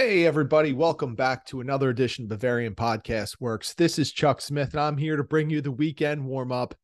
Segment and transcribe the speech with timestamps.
[0.00, 3.74] Hey, everybody, welcome back to another edition of Bavarian Podcast Works.
[3.74, 6.76] This is Chuck Smith, and I'm here to bring you the weekend warm up,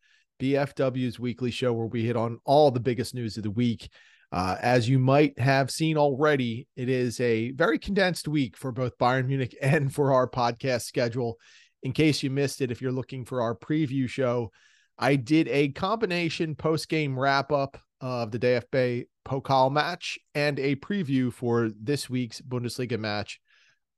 [0.43, 3.89] BFW's weekly show where we hit on all the biggest news of the week.
[4.33, 8.99] Uh, as you might have seen already, it is a very condensed week for both
[8.99, 11.39] Bayern Munich and for our podcast schedule.
[11.85, 14.51] In case you missed it, if you're looking for our preview show,
[14.99, 20.77] I did a combination post game wrap up of the DFB Pokal match and a
[20.77, 23.41] preview for this week's Bundesliga match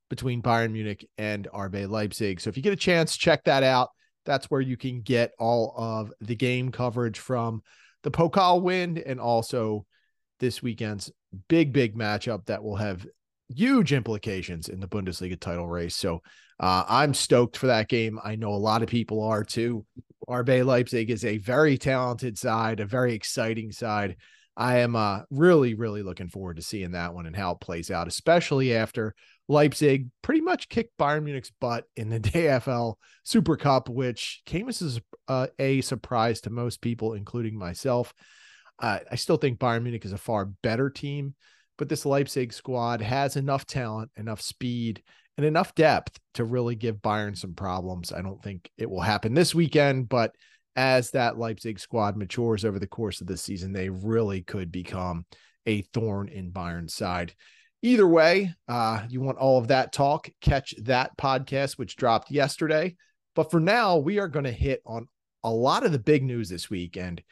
[0.09, 2.41] between Bayern Munich and RB Leipzig.
[2.41, 3.91] So if you get a chance, check that out.
[4.25, 7.63] That's where you can get all of the game coverage from
[8.03, 9.87] the Pokal win and also
[10.39, 11.11] this weekend's
[11.49, 13.07] big, big matchup that will have
[13.49, 15.95] huge implications in the Bundesliga title race.
[15.95, 16.21] So
[16.59, 18.19] uh, I'm stoked for that game.
[18.23, 19.85] I know a lot of people are too.
[20.29, 24.17] RB Leipzig is a very talented side, a very exciting side.
[24.57, 27.91] I am uh, really, really looking forward to seeing that one and how it plays
[27.91, 29.15] out, especially after
[29.49, 35.01] Leipzig pretty much kicked Bayern Munich's butt in the DFL Super Cup, which came as
[35.29, 38.15] a, a surprise to most people, including myself.
[38.79, 41.35] Uh, I still think Bayern Munich is a far better team,
[41.79, 45.03] but this Leipzig squad has enough talent, enough speed,
[45.37, 48.13] and enough depth to really give Bayern some problems.
[48.13, 50.35] I don't think it will happen this weekend, but
[50.77, 55.25] as that Leipzig squad matures over the course of the season, they really could become
[55.65, 57.35] a thorn in Bayern's side.
[57.83, 62.95] Either way, uh, you want all of that talk, catch that podcast, which dropped yesterday.
[63.35, 65.09] But for now, we are going to hit on
[65.43, 66.97] a lot of the big news this week.
[66.97, 67.23] And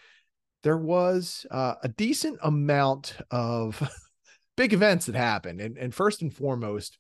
[0.63, 3.83] there was uh, a decent amount of
[4.57, 5.61] big events that happened.
[5.61, 6.99] And, and first and foremost,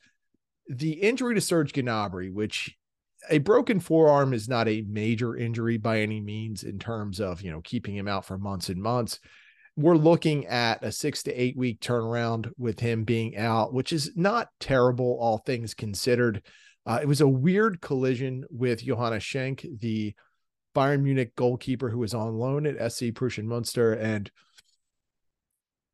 [0.68, 2.76] the injury to Serge Gnabry, which
[3.30, 7.50] a broken forearm is not a major injury by any means in terms of you
[7.50, 9.20] know keeping him out for months and months.
[9.76, 14.12] We're looking at a six to eight week turnaround with him being out which is
[14.14, 16.42] not terrible all things considered.
[16.86, 20.14] Uh, it was a weird collision with johannes schenk the
[20.76, 24.30] bayern munich goalkeeper who was on loan at sc prussian munster and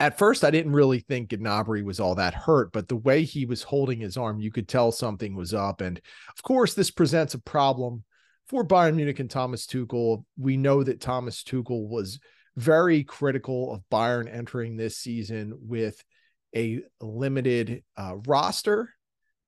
[0.01, 3.45] at first I didn't really think Gnabry was all that hurt, but the way he
[3.45, 5.83] was holding his arm, you could tell something was up.
[5.83, 6.01] And
[6.35, 8.03] of course, this presents a problem
[8.49, 10.25] for Bayern Munich and Thomas Tuchel.
[10.39, 12.19] We know that Thomas Tuchel was
[12.57, 16.03] very critical of Bayern entering this season with
[16.57, 18.89] a limited uh, roster.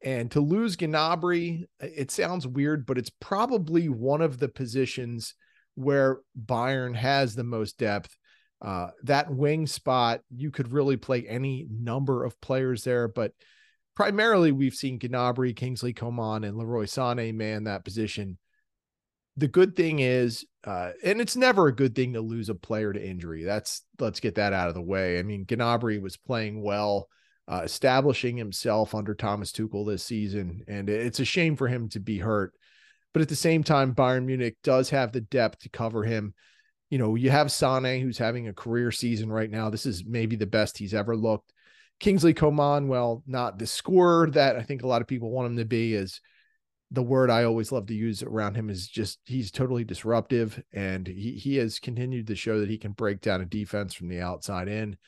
[0.04, 5.34] And to lose Gnabry, it sounds weird, but it's probably one of the positions
[5.74, 8.14] where Bayern has the most depth
[8.62, 13.32] uh, that wing spot, you could really play any number of players there, but
[13.96, 18.38] primarily we've seen Gnabry, Kingsley Coman, and Leroy Sané man that position.
[19.36, 22.92] The good thing is, uh, and it's never a good thing to lose a player
[22.92, 23.42] to injury.
[23.42, 25.18] That's let's get that out of the way.
[25.18, 27.08] I mean, Gnabry was playing well,
[27.48, 32.00] uh, establishing himself under Thomas Tuchel this season, and it's a shame for him to
[32.00, 32.52] be hurt.
[33.12, 36.34] But at the same time, Bayern Munich does have the depth to cover him
[36.92, 39.70] you know, you have Sane, who's having a career season right now.
[39.70, 41.50] This is maybe the best he's ever looked.
[42.00, 45.56] Kingsley Coman, well, not the scorer that I think a lot of people want him
[45.56, 46.20] to be, is
[46.90, 51.06] the word I always love to use around him is just he's totally disruptive, and
[51.06, 54.20] he he has continued to show that he can break down a defense from the
[54.20, 54.98] outside in.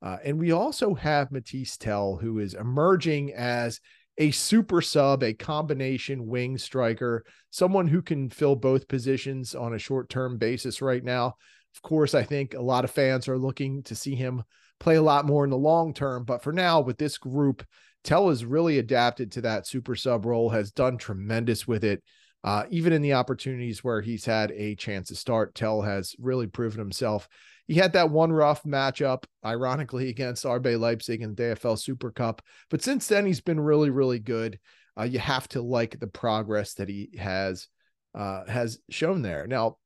[0.00, 3.82] Uh, and we also have Mathys Tel, who is emerging as
[4.18, 9.78] a super sub, a combination wing striker, someone who can fill both positions on a
[9.78, 11.34] short term basis right now.
[11.74, 14.44] Of course, I think a lot of fans are looking to see him
[14.78, 16.24] play a lot more in the long term.
[16.24, 17.64] But for now, with this group,
[18.04, 22.02] Tel has really adapted to that super sub role, has done tremendous with it.
[22.44, 26.46] Uh, even in the opportunities where he's had a chance to start, Tel has really
[26.46, 27.26] proven himself
[27.66, 32.42] he had that one rough matchup, ironically, against RB Leipzig in the DFL Super Cup.
[32.70, 34.58] But since then, he's been really, really good.
[34.98, 37.68] Uh, you have to like the progress that he has
[38.14, 39.46] uh, has shown there.
[39.46, 39.78] Now,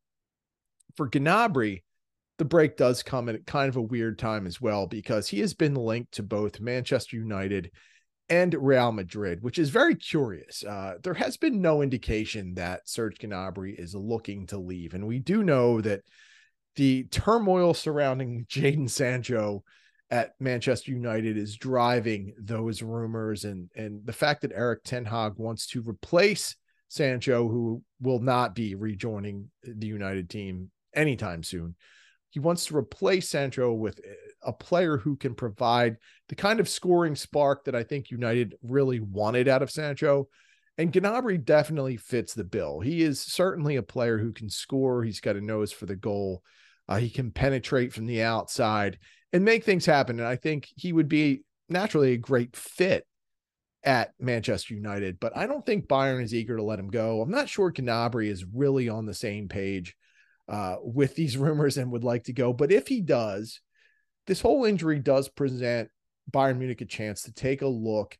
[0.96, 1.82] for Gnabry,
[2.36, 5.54] the break does come at kind of a weird time as well because he has
[5.54, 7.70] been linked to both Manchester United
[8.28, 10.62] and Real Madrid, which is very curious.
[10.62, 15.18] Uh, there has been no indication that Serge Gnabry is looking to leave, and we
[15.18, 16.02] do know that
[16.76, 19.64] the turmoil surrounding Jadon Sancho
[20.10, 25.34] at Manchester United is driving those rumors and and the fact that Erik Ten Hag
[25.36, 26.56] wants to replace
[26.88, 31.76] Sancho who will not be rejoining the United team anytime soon.
[32.30, 34.00] He wants to replace Sancho with
[34.42, 35.96] a player who can provide
[36.28, 40.28] the kind of scoring spark that I think United really wanted out of Sancho.
[40.78, 42.78] And Gnabry definitely fits the bill.
[42.78, 45.02] He is certainly a player who can score.
[45.02, 46.42] He's got a nose for the goal.
[46.88, 48.98] Uh, he can penetrate from the outside
[49.32, 50.20] and make things happen.
[50.20, 53.04] And I think he would be naturally a great fit
[53.84, 57.20] at Manchester United, but I don't think Bayern is eager to let him go.
[57.20, 59.96] I'm not sure Gnabry is really on the same page
[60.48, 62.52] uh, with these rumors and would like to go.
[62.52, 63.60] But if he does,
[64.26, 65.90] this whole injury does present
[66.30, 68.16] Bayern Munich a chance to take a look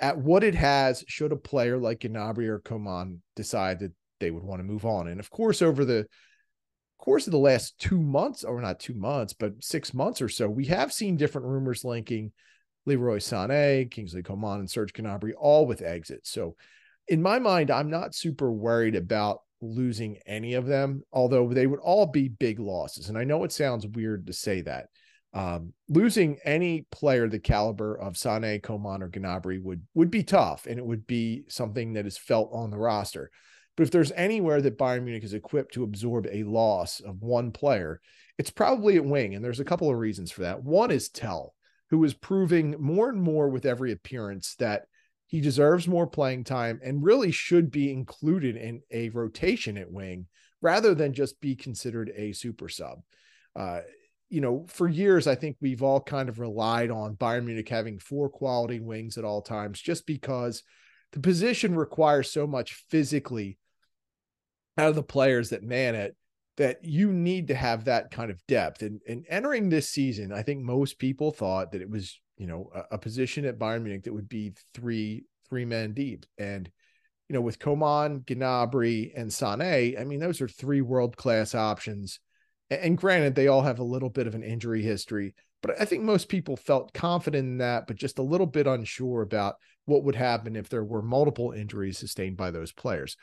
[0.00, 4.42] at what it has should a player like Gnabry or Coman decide that they would
[4.42, 5.08] want to move on.
[5.08, 6.06] And of course, over the
[6.98, 10.48] course of the last two months, or not two months, but six months or so,
[10.48, 12.32] we have seen different rumors linking
[12.86, 16.30] Leroy Sané, Kingsley Coman, and Serge Gnabry, all with exits.
[16.30, 16.56] So,
[17.08, 21.80] in my mind, I'm not super worried about losing any of them, although they would
[21.80, 23.08] all be big losses.
[23.08, 24.86] And I know it sounds weird to say that.
[25.34, 30.66] Um, losing any player the caliber of Sané, Coman, or Gnabry would would be tough,
[30.66, 33.30] and it would be something that is felt on the roster.
[33.76, 37.50] But if there's anywhere that Bayern Munich is equipped to absorb a loss of one
[37.50, 38.00] player,
[38.38, 39.34] it's probably at wing.
[39.34, 40.62] And there's a couple of reasons for that.
[40.62, 41.54] One is Tel
[41.90, 44.86] who is proving more and more with every appearance that
[45.26, 50.26] he deserves more playing time and really should be included in a rotation at wing
[50.60, 53.00] rather than just be considered a super sub.
[53.54, 53.80] Uh,
[54.34, 58.00] you know, for years, I think we've all kind of relied on Bayern Munich having
[58.00, 60.64] four quality wings at all times just because
[61.12, 63.58] the position requires so much physically
[64.76, 66.16] out of the players that man it
[66.56, 68.82] that you need to have that kind of depth.
[68.82, 72.70] And, and entering this season, I think most people thought that it was, you know,
[72.74, 76.26] a, a position at Bayern Munich that would be three three men deep.
[76.38, 76.68] And,
[77.28, 82.18] you know, with Coman, Gnabry, and Sané, I mean, those are three world class options.
[82.70, 86.02] And, granted, they all have a little bit of an injury history, but I think
[86.02, 90.16] most people felt confident in that, but just a little bit unsure about what would
[90.16, 93.16] happen if there were multiple injuries sustained by those players.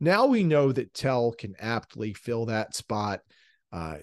[0.00, 3.20] Now we know that Tel can aptly fill that spot.
[3.72, 3.96] Uh,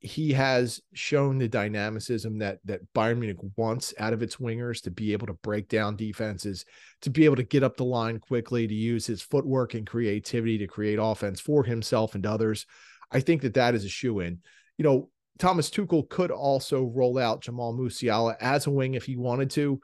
[0.00, 4.90] he has shown the dynamicism that that Bayern Munich wants out of its wingers to
[4.90, 6.64] be able to break down defenses,
[7.02, 10.58] to be able to get up the line quickly, to use his footwork and creativity
[10.58, 12.64] to create offense for himself and others.
[13.10, 14.38] I think that that is a shoe in.
[14.78, 19.16] You know, Thomas Tuchel could also roll out Jamal Musiala as a wing if he
[19.16, 19.80] wanted to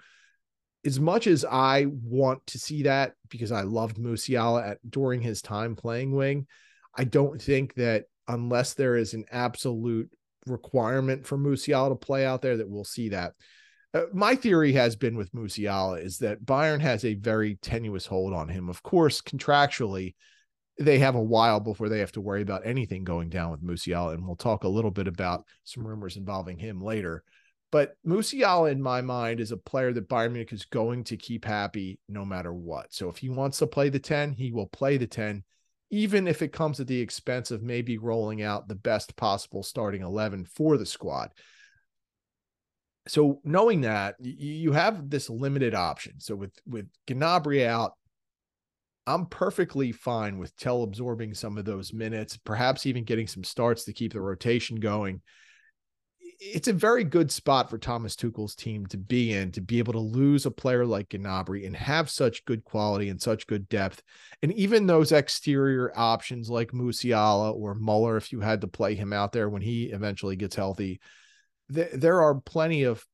[0.86, 5.42] as much as I want to see that because I loved Musiala at during his
[5.42, 6.46] time playing wing,
[6.94, 10.08] I don't think that unless there is an absolute
[10.46, 13.32] requirement for Musiala to play out there that we'll see that.
[13.92, 18.32] Uh, my theory has been with Musiala is that Bayern has a very tenuous hold
[18.32, 18.68] on him.
[18.68, 20.14] Of course, contractually,
[20.78, 24.14] they have a while before they have to worry about anything going down with Musiala,
[24.14, 27.24] and we'll talk a little bit about some rumors involving him later.
[27.72, 31.44] But Musiala, in my mind, is a player that Bayern Munich is going to keep
[31.44, 32.92] happy no matter what.
[32.92, 35.42] So if he wants to play the 10, he will play the 10,
[35.90, 40.02] even if it comes at the expense of maybe rolling out the best possible starting
[40.02, 41.30] 11 for the squad.
[43.08, 46.18] So knowing that, you have this limited option.
[46.18, 47.92] So with with Gnabry out,
[49.06, 53.84] I'm perfectly fine with Tel absorbing some of those minutes, perhaps even getting some starts
[53.84, 55.22] to keep the rotation going
[56.38, 59.94] it's a very good spot for Thomas Tuchel's team to be in to be able
[59.94, 64.02] to lose a player like Gnabry and have such good quality and such good depth.
[64.42, 69.12] And even those exterior options like Musiala or Muller, if you had to play him
[69.12, 71.00] out there when he eventually gets healthy,
[71.72, 73.04] th- there are plenty of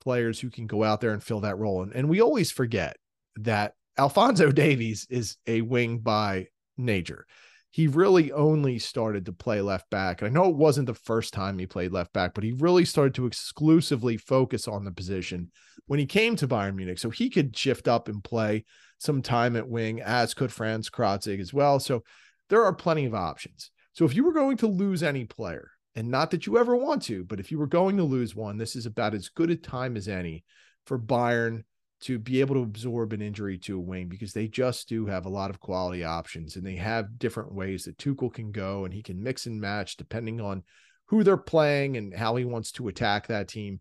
[0.00, 1.82] players who can go out there and fill that role.
[1.82, 2.96] And, and we always forget
[3.36, 7.26] that Alphonso Davies is a wing by nature
[7.72, 10.20] he really only started to play left back.
[10.20, 12.84] And I know it wasn't the first time he played left back, but he really
[12.84, 15.52] started to exclusively focus on the position
[15.86, 16.98] when he came to Bayern Munich.
[16.98, 18.64] So he could shift up and play
[18.98, 21.78] some time at wing, as could Frans Krätzig as well.
[21.78, 22.02] So
[22.48, 23.70] there are plenty of options.
[23.92, 27.02] So if you were going to lose any player, and not that you ever want
[27.02, 29.56] to, but if you were going to lose one, this is about as good a
[29.56, 30.44] time as any
[30.86, 31.62] for Bayern
[32.00, 35.26] to be able to absorb an injury to a wing because they just do have
[35.26, 38.94] a lot of quality options and they have different ways that Tuchel can go and
[38.94, 40.62] he can mix and match depending on
[41.06, 43.80] who they're playing and how he wants to attack that team.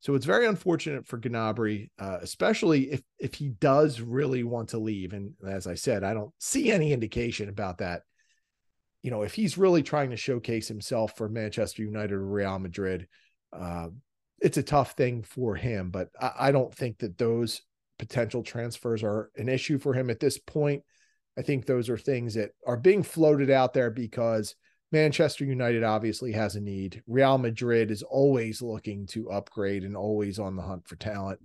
[0.00, 4.78] So it's very unfortunate for Gnabry, uh, especially if if he does really want to
[4.78, 5.12] leave.
[5.12, 8.02] And as I said, I don't see any indication about that.
[9.02, 13.08] You know, if he's really trying to showcase himself for Manchester United or Real Madrid,
[13.52, 13.88] uh,
[14.40, 17.62] it's a tough thing for him, but I, I don't think that those
[17.98, 20.82] potential transfers are an issue for him at this point.
[21.38, 24.54] I think those are things that are being floated out there because
[24.92, 27.02] Manchester United obviously has a need.
[27.06, 31.40] Real Madrid is always looking to upgrade and always on the hunt for talent.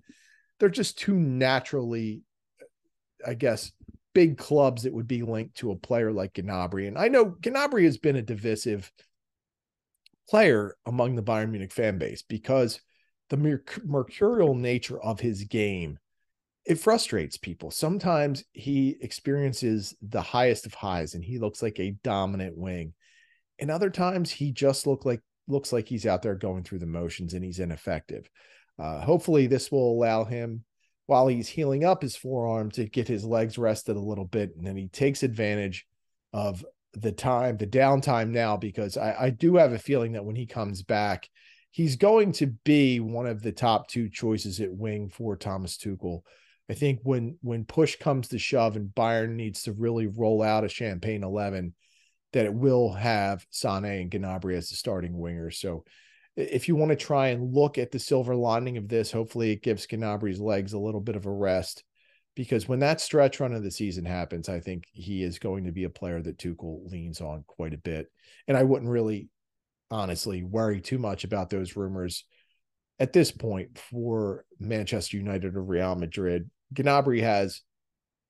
[0.59, 2.21] They're just too naturally,
[3.25, 3.71] I guess,
[4.13, 6.87] big clubs that would be linked to a player like Gnabry.
[6.87, 8.91] And I know Gnabry has been a divisive
[10.29, 12.81] player among the Bayern Munich fan base because
[13.29, 15.97] the mercurial nature of his game
[16.65, 17.71] it frustrates people.
[17.71, 22.93] Sometimes he experiences the highest of highs and he looks like a dominant wing.
[23.59, 26.85] And other times he just look like looks like he's out there going through the
[26.85, 28.29] motions and he's ineffective.
[28.77, 30.63] Uh, hopefully this will allow him
[31.07, 34.65] while he's healing up his forearm to get his legs rested a little bit and
[34.65, 35.85] then he takes advantage
[36.31, 40.35] of the time, the downtime now, because I, I do have a feeling that when
[40.35, 41.29] he comes back,
[41.71, 46.21] he's going to be one of the top two choices at wing for Thomas Tuchel.
[46.69, 50.63] I think when when push comes to shove and Bayern needs to really roll out
[50.63, 51.73] a champagne 11,
[52.33, 55.55] that it will have Sane and Gnabry as the starting wingers.
[55.55, 55.83] So
[56.35, 59.63] if you want to try and look at the silver lining of this, hopefully it
[59.63, 61.83] gives Gnabry's legs a little bit of a rest
[62.35, 65.71] because when that stretch run of the season happens, I think he is going to
[65.71, 68.07] be a player that Tuchel leans on quite a bit.
[68.47, 69.29] And I wouldn't really
[69.89, 72.23] honestly worry too much about those rumors
[72.99, 76.49] at this point for Manchester United or Real Madrid.
[76.73, 77.61] Gnabry has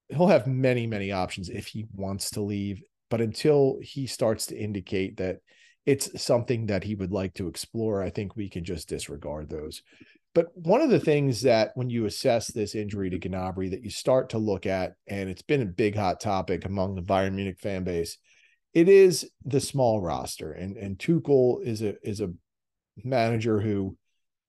[0.09, 4.57] he'll have many many options if he wants to leave, but until he starts to
[4.57, 5.37] indicate that
[5.85, 9.81] it's something that he would like to explore, I think we can just disregard those.
[10.33, 13.89] But one of the things that when you assess this injury to Gnabry that you
[13.89, 17.59] start to look at, and it's been a big hot topic among the Bayern Munich
[17.59, 18.17] fan base,
[18.73, 20.53] it is the small roster.
[20.53, 22.33] And and Tuchel is a is a
[23.03, 23.97] manager who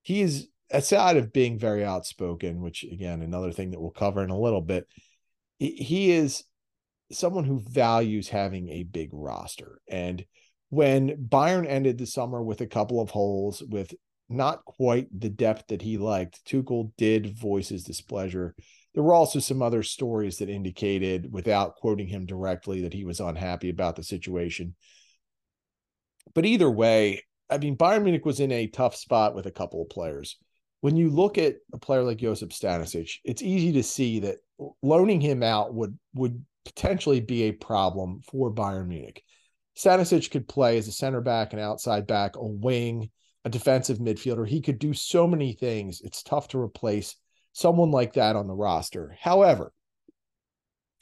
[0.02, 4.38] he's aside of being very outspoken, which again, another thing that we'll cover in a
[4.38, 4.86] little bit,
[5.58, 6.44] he is
[7.10, 9.80] someone who values having a big roster.
[9.88, 10.24] And
[10.70, 13.92] when Bayern ended the summer with a couple of holes with
[14.32, 16.44] not quite the depth that he liked.
[16.44, 18.54] Tuchel did voice his displeasure.
[18.94, 23.20] There were also some other stories that indicated, without quoting him directly, that he was
[23.20, 24.74] unhappy about the situation.
[26.34, 29.82] But either way, I mean, Bayern Munich was in a tough spot with a couple
[29.82, 30.36] of players.
[30.80, 34.38] When you look at a player like Josip Stanisic, it's easy to see that
[34.82, 39.22] loaning him out would would potentially be a problem for Bayern Munich.
[39.76, 43.10] Stanisic could play as a center back, an outside back, a wing
[43.44, 44.46] a defensive midfielder.
[44.46, 46.00] He could do so many things.
[46.00, 47.16] It's tough to replace
[47.52, 49.16] someone like that on the roster.
[49.20, 49.72] However,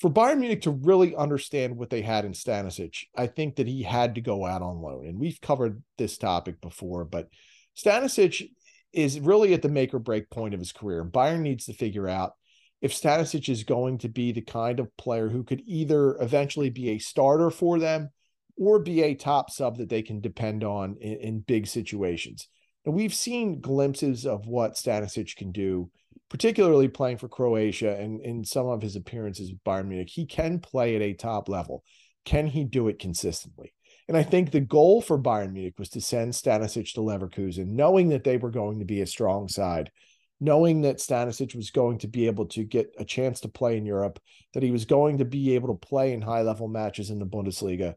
[0.01, 3.83] for Bayern Munich to really understand what they had in Stanisic, I think that he
[3.83, 5.07] had to go out on loan.
[5.07, 7.29] And we've covered this topic before, but
[7.77, 8.49] Stanisic
[8.93, 11.05] is really at the make or break point of his career.
[11.05, 12.33] Bayern needs to figure out
[12.81, 16.91] if Stanisic is going to be the kind of player who could either eventually be
[16.91, 18.11] a starter for them
[18.61, 22.47] or be a top sub that they can depend on in, in big situations.
[22.85, 25.91] And we've seen glimpses of what Stanisic can do,
[26.29, 30.11] particularly playing for Croatia and in some of his appearances with Bayern Munich.
[30.11, 31.83] He can play at a top level.
[32.27, 33.73] Can he do it consistently?
[34.09, 38.11] And I think the goal for Bayern Munich was to send Stanisic to Leverkusen, knowing
[38.11, 39.91] that they were going to be a strong side,
[40.39, 43.87] knowing that Stanisic was going to be able to get a chance to play in
[43.87, 44.19] Europe,
[44.53, 47.27] that he was going to be able to play in high level matches in the
[47.27, 47.95] Bundesliga,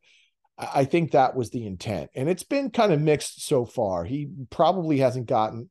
[0.58, 2.12] I think that was the intent.
[2.16, 4.06] And it's been kind of mixed so far.
[4.06, 5.70] He probably hasn't gotten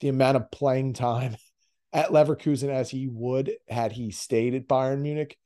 [0.00, 1.36] the amount of playing time
[1.92, 5.36] at Leverkusen as he would had he stayed at Bayern Munich.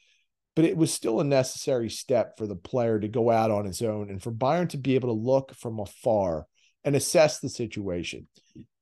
[0.56, 3.82] But it was still a necessary step for the player to go out on his
[3.82, 6.46] own and for Bayern to be able to look from afar
[6.84, 8.26] and assess the situation.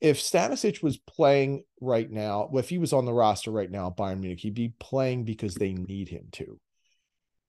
[0.00, 3.97] If Stanisic was playing right now, if he was on the roster right now at
[3.97, 6.59] Bayern Munich, he'd be playing because they need him to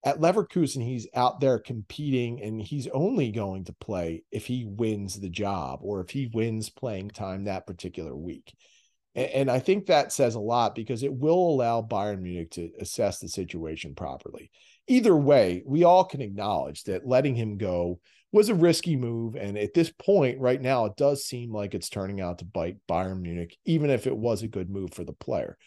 [0.03, 5.19] at Leverkusen, he's out there competing and he's only going to play if he wins
[5.19, 8.53] the job or if he wins playing time that particular week.
[9.13, 12.69] And, and I think that says a lot because it will allow Bayern Munich to
[12.79, 14.51] assess the situation properly.
[14.87, 17.99] Either way, we all can acknowledge that letting him go
[18.31, 19.35] was a risky move.
[19.35, 22.77] And at this point, right now, it does seem like it's turning out to bite
[22.87, 25.57] Bayern Munich, even if it was a good move for the player.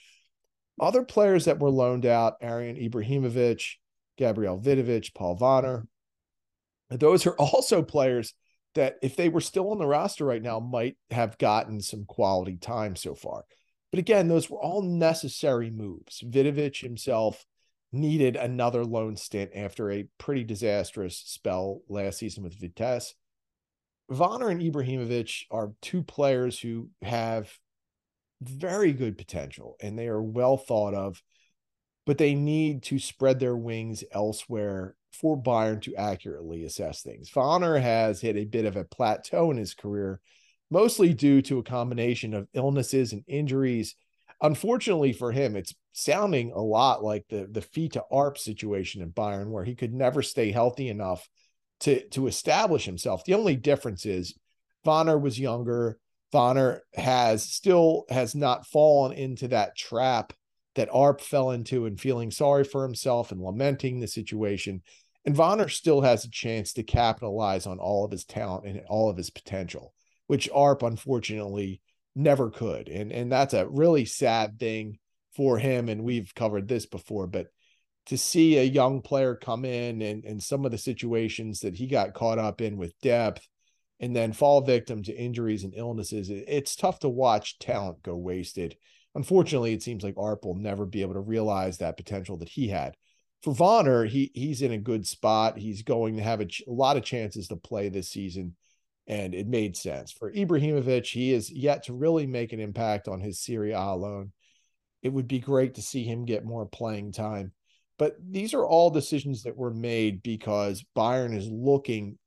[0.80, 3.74] Other players that were loaned out, Arijon Ibrahimovic,
[4.16, 5.86] Gabriel Vidovic, Paul Wanner.
[6.90, 8.34] Those are also players
[8.74, 12.56] that, if they were still on the roster right now, might have gotten some quality
[12.56, 13.44] time so far.
[13.90, 16.22] But again, those were all necessary moves.
[16.26, 17.44] Vidovic himself
[17.92, 23.14] needed another loan stint after a pretty disastrous spell last season with Vitesse.
[24.08, 27.52] Wanner and Ibrahimovic are two players who have
[28.40, 31.22] very good potential and they are well thought of
[32.06, 37.30] but they need to spread their wings elsewhere for Bayern to accurately assess things.
[37.34, 40.20] Wanner has hit a bit of a plateau in his career,
[40.70, 43.94] mostly due to a combination of illnesses and injuries.
[44.40, 49.50] Unfortunately for him, it's sounding a lot like the the Fiete Arp situation in Bayern,
[49.50, 51.28] where he could never stay healthy enough
[51.80, 53.24] to to establish himself.
[53.24, 54.34] The only difference is
[54.84, 55.98] Wanner was younger.
[56.32, 60.32] Wanner has still has not fallen into that trap
[60.74, 64.82] that Arp fell into and feeling sorry for himself and lamenting the situation.
[65.24, 69.08] And Wanner still has a chance to capitalize on all of his talent and all
[69.10, 69.92] of his potential,
[70.26, 71.80] which Arp unfortunately
[72.14, 72.88] never could.
[72.88, 74.98] And and that's a really sad thing
[75.36, 75.88] for him.
[75.88, 77.46] And we've covered this before, but
[78.06, 81.86] to see a young player come in and, and some of the situations that he
[81.86, 83.46] got caught up in with depth
[84.00, 88.76] and then fall victim to injuries and illnesses, it's tough to watch talent go wasted.
[89.14, 92.68] Unfortunately, it seems like Arp will never be able to realize that potential that he
[92.68, 92.94] had.
[93.42, 95.58] For Wanner, he he's in a good spot.
[95.58, 98.56] He's going to have a, ch- a lot of chances to play this season,
[99.06, 100.12] and it made sense.
[100.12, 104.32] For Ibrahimovic, he is yet to really make an impact on his Serie A alone.
[105.02, 107.52] It would be great to see him get more playing time.
[107.98, 112.18] But these are all decisions that were made because Bayern is looking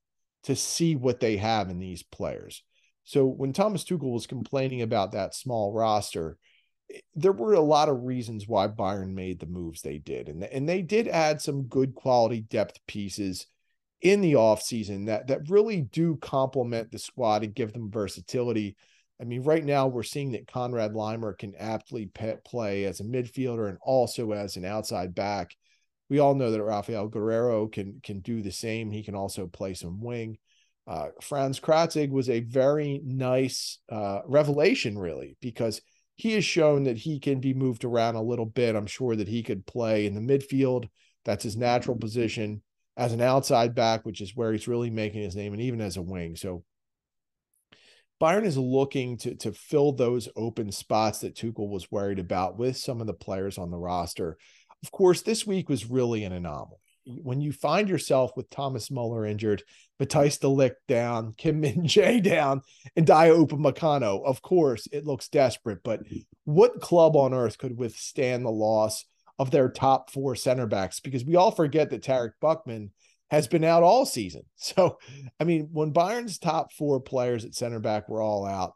[0.44, 2.64] to see what they have in these players.
[3.04, 6.38] So when Thomas Tuchel was complaining about that small roster,
[7.16, 10.30] there were a lot of reasons why Bayern made the moves they did.
[10.30, 13.48] And, and they did add some good quality depth pieces
[14.02, 18.76] in the offseason that that really do complement the squad and give them versatility.
[19.20, 22.12] I mean, right now we're seeing that Conrad Laimer can aptly
[22.46, 25.56] play as a midfielder and also as an outside back.
[26.10, 28.92] We all know that Raphaël Guerreiro can can do the same.
[28.92, 30.38] He can also play some wing.
[30.86, 35.82] Uh, Frans Krätzig was a very nice uh, revelation, really, because–
[36.16, 38.76] he has shown that he can be moved around a little bit.
[38.76, 40.90] I'm sure that he could play in the midfield.
[41.26, 42.62] That's his natural position
[42.96, 45.98] as an outside back, which is where he's really making his name, and even as
[45.98, 46.36] a wing.
[46.36, 46.64] So
[48.22, 52.78] Bayern is looking to to fill those open spots that Tuchel was worried about with
[52.78, 54.38] some of the players on the roster.
[54.84, 59.26] Of course, this week was really an anomaly when you find yourself with Thomas Muller
[59.26, 59.64] injured,
[60.00, 62.62] Matthijs de down, Kim Min Jae down,
[62.96, 65.80] and Dayot Upamecano, of course, it looks desperate.
[65.84, 66.02] But
[66.44, 69.06] what club on earth could withstand the loss
[69.38, 71.00] of their top four center backs?
[71.00, 72.90] Because we all forget that Tarek Buchmann
[73.30, 74.44] has been out all season.
[74.58, 74.98] So,
[75.40, 78.74] I mean, when Bayern's top four players at center back were all out,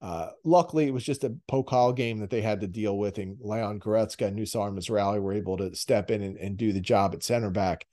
[0.00, 3.36] uh, luckily, it was just a Pokal game that they had to deal with, and
[3.40, 7.14] Leon Goretzka and Noussair Mazraoui were able to step in and, and do the job
[7.14, 7.86] at center back.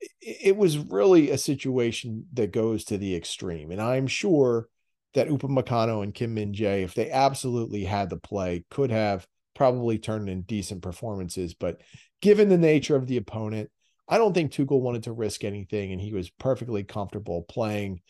[0.00, 4.68] It, it was really a situation that goes to the extreme, and I'm sure
[5.12, 9.98] that Upamecano and Kim Min Jae, if they absolutely had the play, could have probably
[9.98, 11.54] turned in decent performances.
[11.54, 11.80] But
[12.20, 13.70] given the nature of the opponent,
[14.08, 18.00] I don't think Tuchel wanted to risk anything, and he was perfectly comfortable playing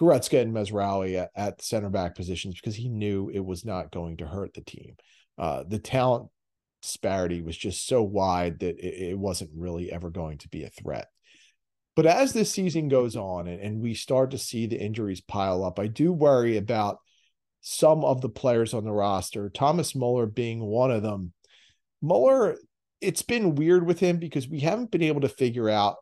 [0.00, 4.16] Goretzka and Mazraoui at, at center back positions because he knew it was not going
[4.18, 4.96] to hurt the team.
[5.38, 6.30] Uh, the talent
[6.82, 10.70] disparity was just so wide that it, it, wasn't really ever going to be a
[10.70, 11.08] threat.
[11.96, 15.64] But as this season goes on and, and we start to see the injuries pile
[15.64, 16.98] up, I do worry about
[17.60, 21.32] some of the players on the roster, Thomas Muller being one of them.
[22.02, 22.56] Muller,
[23.00, 25.96] it's been weird with him because we haven't been able to figure out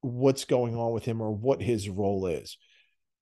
[0.00, 2.56] what's going on with him or what his role is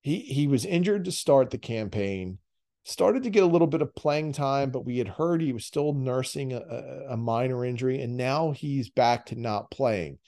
[0.00, 2.38] he he was injured to start the campaign
[2.84, 5.64] started to get a little bit of playing time but we had heard he was
[5.64, 6.60] still nursing a,
[7.10, 10.18] a minor injury and now he's back to not playing.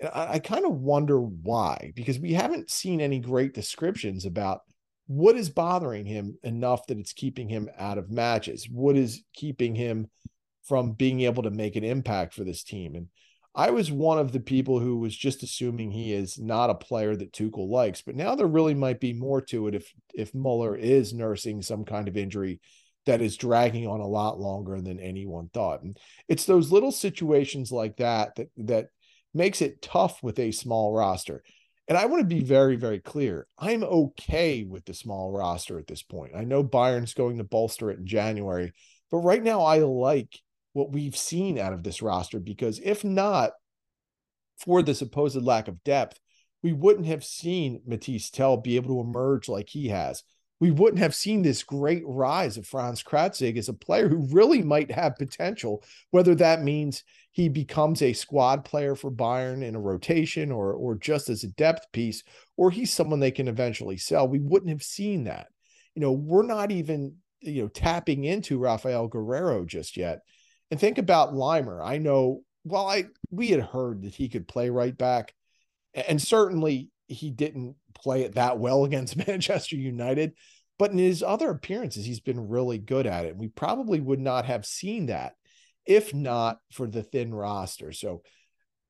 [0.00, 4.62] And i, I kind of wonder why because we haven't seen any great descriptions about
[5.10, 8.68] what is bothering him enough that it's keeping him out of matches.
[8.70, 10.08] What is keeping him
[10.62, 12.94] from being able to make an impact for this team?
[12.94, 13.08] And
[13.54, 17.16] I was one of the people who was just assuming he is not a player
[17.16, 20.76] that Tuchel likes, but now there really might be more to it if if Muller
[20.76, 22.60] is nursing some kind of injury
[23.06, 25.82] that is dragging on a lot longer than anyone thought.
[25.82, 25.96] And
[26.28, 28.86] it's those little situations like that that that
[29.34, 31.42] makes it tough with a small roster.
[31.88, 33.48] And I want to be very, very clear.
[33.58, 36.36] I'm okay with the small roster at this point.
[36.36, 38.72] I know Bayern's going to bolster it in January,
[39.10, 40.38] but right now I like
[40.72, 43.52] what we've seen out of this roster because if not
[44.58, 46.20] for the supposed lack of depth,
[46.62, 50.22] we wouldn't have seen Mathys Tel be able to emerge like he has.
[50.60, 54.62] We wouldn't have seen this great rise of Frans Krätzig as a player who really
[54.62, 57.02] might have potential, whether that means
[57.32, 61.48] he becomes a squad player for Bayern in a rotation or, or just as a
[61.48, 62.22] depth piece,
[62.58, 64.28] or he's someone they can eventually sell.
[64.28, 65.46] We wouldn't have seen that.
[65.94, 70.20] You know, we're not even, you know, tapping into Raphaël Guerreiro just yet.
[70.70, 71.84] And think about Laimer.
[71.84, 75.34] I know, well, I we had heard that he could play right back,
[75.94, 80.32] and certainly he didn't play it that well against Manchester United.
[80.78, 83.32] But in his other appearances, he's been really good at it.
[83.32, 85.34] And we probably would not have seen that
[85.84, 87.92] if not for the thin roster.
[87.92, 88.22] So,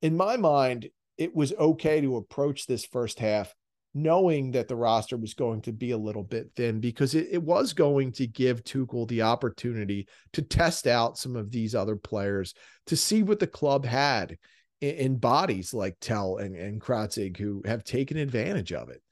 [0.03, 0.89] in my mind,
[1.19, 3.55] it was okay to approach this first half
[3.93, 7.43] knowing that the roster was going to be a little bit thin because it, it
[7.43, 12.55] was going to give Tuchel the opportunity to test out some of these other players
[12.87, 14.39] to see what the club had
[14.81, 19.03] in, in bodies like Tel and, and Krätzig who have taken advantage of it.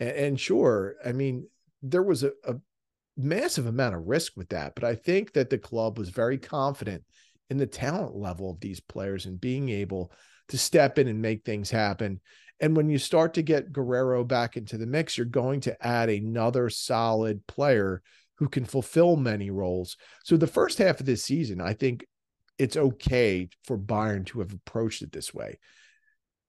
[0.00, 1.46] And, and sure, I mean,
[1.82, 2.54] there was a, a
[3.18, 7.04] massive amount of risk with that, but I think that the club was very confident
[7.52, 10.10] in the talent level of these players and being able
[10.48, 12.18] to step in and make things happen.
[12.60, 16.08] And when you start to get Guerreiro back into the mix, you're going to add
[16.08, 18.02] another solid player
[18.36, 19.98] who can fulfill many roles.
[20.24, 22.06] So the first half of this season, I think
[22.58, 25.58] it's okay for Bayern to have approached it this way.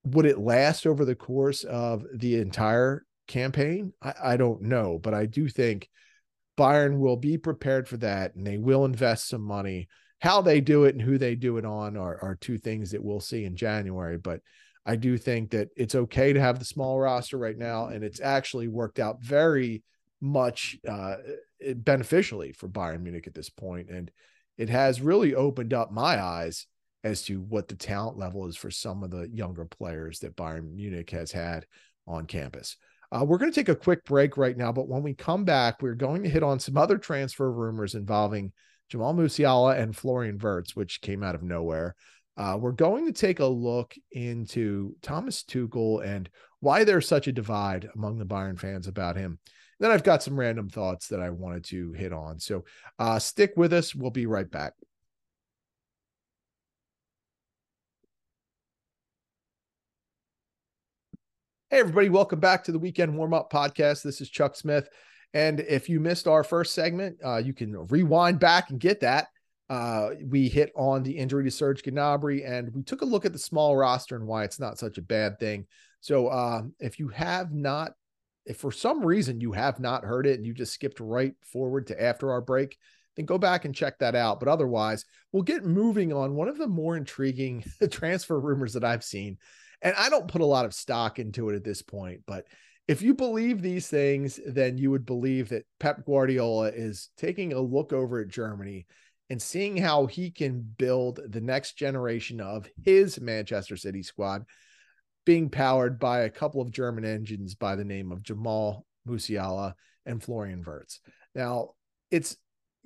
[0.06, 3.92] Would it last over the course of the entire campaign?
[4.02, 5.90] I, I don't know, but I do think
[6.58, 9.90] Bayern will be prepared for that and they will invest some money.
[10.24, 13.04] How they do it and who they do it on are, are two things that
[13.04, 14.18] we'll see in January.
[14.18, 14.40] But
[14.86, 18.22] I do think that it's okay to have the small roster right now, and it's
[18.22, 19.84] actually worked out very
[20.22, 21.16] much uh,
[21.76, 24.10] beneficially for Bayern Munich at this point, and
[24.58, 26.68] it has really opened up my eyes
[27.04, 30.74] as to what the talent level is for some of the younger players that Bayern
[30.74, 31.66] Munich has had
[32.08, 32.78] on campus.
[33.12, 35.82] Uh, we're going to take a quick break right now, but when we come back,
[35.82, 38.54] we're going to hit on some other transfer rumors involving
[38.90, 41.96] Jamal Musiala and Florian Wirtz, which came out of nowhere.
[42.36, 47.32] Uh, we're going to take a look into Thomas Tuchel and why there's such a
[47.32, 49.40] divide among the Bayern fans about him.
[49.80, 52.40] Then I've got some random thoughts that I wanted to hit on.
[52.40, 52.64] So
[52.98, 53.94] uh, stick with us.
[53.94, 54.74] We'll be right back.
[61.70, 64.04] Hey, everybody, welcome back to the Weekend Warm Up Podcast.
[64.04, 64.88] This is Chuck Smith.
[65.34, 69.28] And if you missed our first segment, uh, you can rewind back and get that.
[69.70, 73.34] Uh, we hit on the injury to Serge Gnabry, and we took a look at
[73.34, 75.66] the small roster and why it's not such a bad thing.
[76.02, 77.94] So, uh, if you have not,
[78.46, 81.88] if for some reason you have not heard it and you just skipped right forward
[81.88, 82.78] to after our break,
[83.16, 84.40] then go back and check that out.
[84.40, 89.04] But otherwise, we'll get moving on one of the more intriguing transfer rumors that I've
[89.04, 89.38] seen.
[89.82, 92.46] And I don't put a lot of stock into it at this point, but
[92.88, 97.60] if you believe these things, then you would believe that Pep Guardiola is taking a
[97.60, 98.86] look over at Germany
[99.30, 104.44] and seeing how he can build the next generation of his Manchester City squad
[105.26, 109.74] being powered by a couple of German engines by the name of Jamal Musiala
[110.06, 111.00] and Florian Wirtz.
[111.34, 111.72] Now,
[112.12, 112.36] it's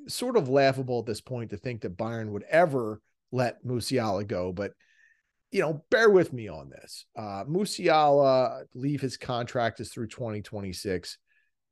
[0.07, 4.53] sort of laughable at this point to think that Bayern would ever let Musiala go,
[4.53, 4.73] but
[5.51, 7.05] you know, bear with me on this.
[7.15, 11.17] Uh, Musiala, I believe his contract is through 2026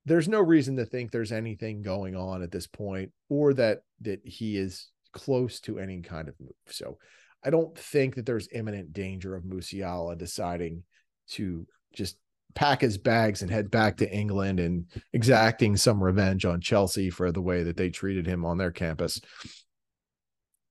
[0.05, 4.21] there's no reason to think there's anything going on at this point or that that
[4.23, 6.51] he is close to any kind of move.
[6.67, 6.97] So
[7.43, 10.83] I don't think that there's imminent danger of Musiala deciding
[11.31, 12.17] to just
[12.53, 17.31] pack his bags and head back to England and exacting some revenge on Chelsea for
[17.31, 19.19] the way that they treated him on their campus.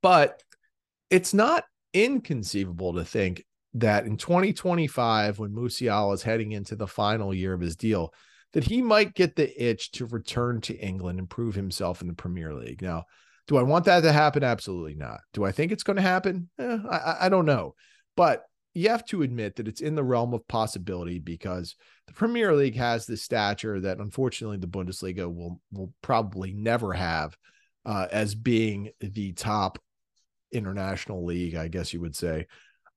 [0.00, 0.42] But
[1.10, 1.64] it's not
[1.94, 7.60] inconceivable to think that in 2025, when Musiala is heading into the final year of
[7.60, 8.12] his deal,
[8.52, 12.14] that he might get the itch to return to England and prove himself in the
[12.14, 12.82] Premier League.
[12.82, 13.04] Now,
[13.46, 14.44] do I want that to happen?
[14.44, 15.20] Absolutely not.
[15.32, 16.48] Do I think it's going to happen?
[16.58, 17.74] Eh, I, I don't know.
[18.16, 21.76] But you have to admit that it's in the realm of possibility because
[22.06, 27.36] the Premier League has this stature that unfortunately the Bundesliga will will probably never have
[27.86, 29.78] uh, as being the top
[30.54, 32.46] international league, I guess you would say,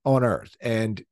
[0.04, 0.56] on earth.
[0.60, 1.02] And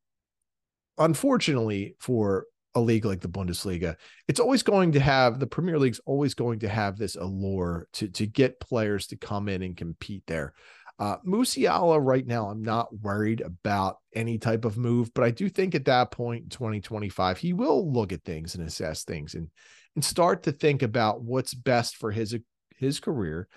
[0.99, 3.97] unfortunately for a league like the Bundesliga,
[4.29, 8.09] it's always going to have the Premier League's always going to have this allure to
[8.09, 10.53] to get players to come in and compete there.
[10.99, 15.49] Uh, Musiala right now, I'm not worried about any type of move, but I do
[15.49, 19.51] think at that point in 2025, he will look at things and assess things and
[19.95, 22.37] and start to think about what's best for his
[22.77, 23.49] his career.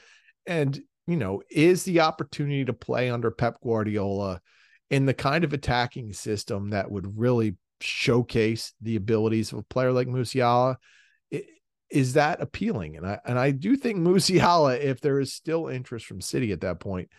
[0.45, 4.41] And you know, is the opportunity to play under Pep Guardiola
[4.91, 9.91] in the kind of attacking system that would really showcase the abilities of a player
[9.91, 10.76] like Musiala.
[11.89, 12.98] Is that appealing?
[12.98, 16.62] And I and I do think Musiala, if there is still interest from City at
[16.62, 17.10] that point,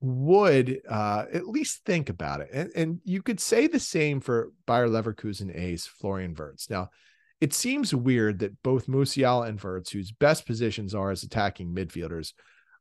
[0.00, 2.48] would uh, at least think about it.
[2.54, 6.70] And, and you could say the same for Bayer Leverkusen ace Florian Wirtz.
[6.70, 6.88] Now,
[7.38, 12.32] it seems weird that both Musiala and Wirtz, whose best positions are as attacking midfielders,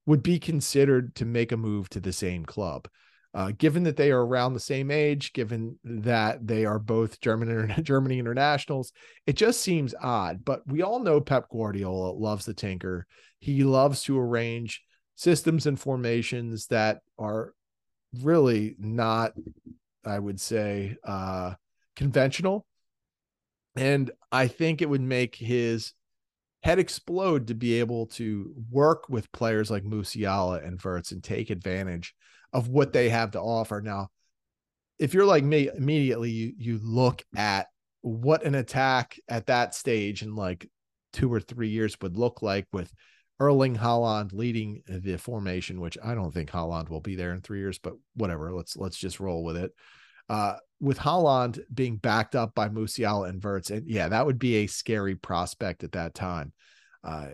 [0.09, 2.87] would be considered to make a move to the same club.
[3.35, 7.47] Uh, given that they are around the same age, given that they are both German
[7.47, 8.91] and Germany internationals,
[9.27, 10.43] it just seems odd.
[10.43, 13.05] But we all know Pep Guardiola loves the tinker.
[13.37, 14.81] He loves to arrange
[15.13, 17.53] systems and formations that are
[18.23, 19.33] really not,
[20.03, 21.53] I would say, uh,
[21.95, 22.65] conventional.
[23.75, 25.93] And I think it would make his
[26.63, 31.49] head explode to be able to work with players like Musiala and Wirtz and take
[31.49, 32.13] advantage
[32.51, 33.81] of what they have to offer.
[33.81, 34.09] Now,
[34.97, 37.67] if you're like me, immediately you you look at
[38.01, 40.69] what an attack at that stage in like
[41.13, 42.93] two or three years would look like with
[43.39, 47.59] Erling Haaland leading the formation, which I don't think Haaland will be there in three
[47.59, 48.53] years, but whatever.
[48.53, 49.71] Let's let's just roll with it.
[50.29, 54.55] Uh, with Haaland being backed up by Musiala and Wirtz, and yeah, that would be
[54.57, 56.53] a scary prospect at that time.
[57.03, 57.27] Uh,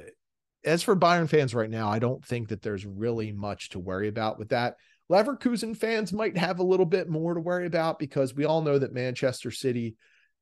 [0.63, 4.07] as for Bayern fans right now, I don't think that there's really much to worry
[4.07, 4.77] about with that.
[5.11, 8.79] Leverkusen fans might have a little bit more to worry about because we all know
[8.79, 9.95] that Manchester City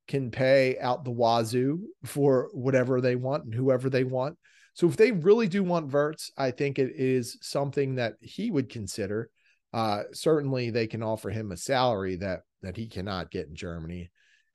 [0.07, 4.37] can pay out the wazoo for whatever they want and whoever they want.
[4.73, 8.69] So if they really do want Wirtz, I think it is something that he would
[8.69, 9.29] consider.
[9.73, 14.11] Uh, certainly, they can offer him a salary that that he cannot get in Germany,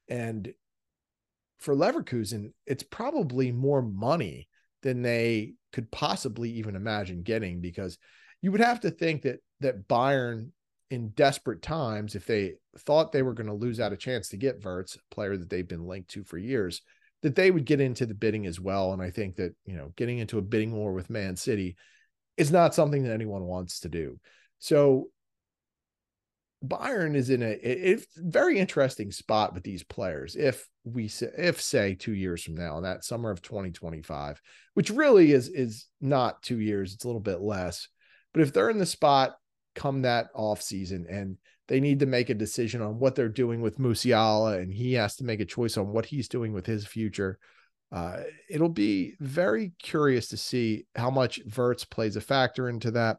[0.09, 0.53] and
[1.59, 4.49] for Leverkusen, it's probably more money
[4.83, 7.99] than they could possibly even imagine getting because
[8.41, 10.51] you would have to think that that Bayern
[10.91, 14.37] in desperate times, if they thought they were going to lose out a chance to
[14.37, 16.81] get Wirtz, a player that they've been linked to for years,
[17.23, 18.93] that they would get into the bidding as well.
[18.93, 21.77] And I think that, you know, getting into a bidding war with Man City
[22.37, 24.19] is not something that anyone wants to do.
[24.59, 25.09] So
[26.65, 30.35] Bayern is in a, a, very interesting spot with these players.
[30.35, 34.41] If we say, if say two years from now, that summer of 2025,
[34.75, 37.89] which really is is not two years, it's a little bit less.
[38.33, 39.37] But if they're in the spot
[39.75, 41.37] come that off season and
[41.69, 45.17] they need to make a decision on what they're doing with Musiala and he has
[45.17, 47.39] to make a choice on what he's doing with his future.
[47.93, 48.19] Uh,
[48.51, 53.19] it'll be very curious to see how much Wirtz plays a factor into that.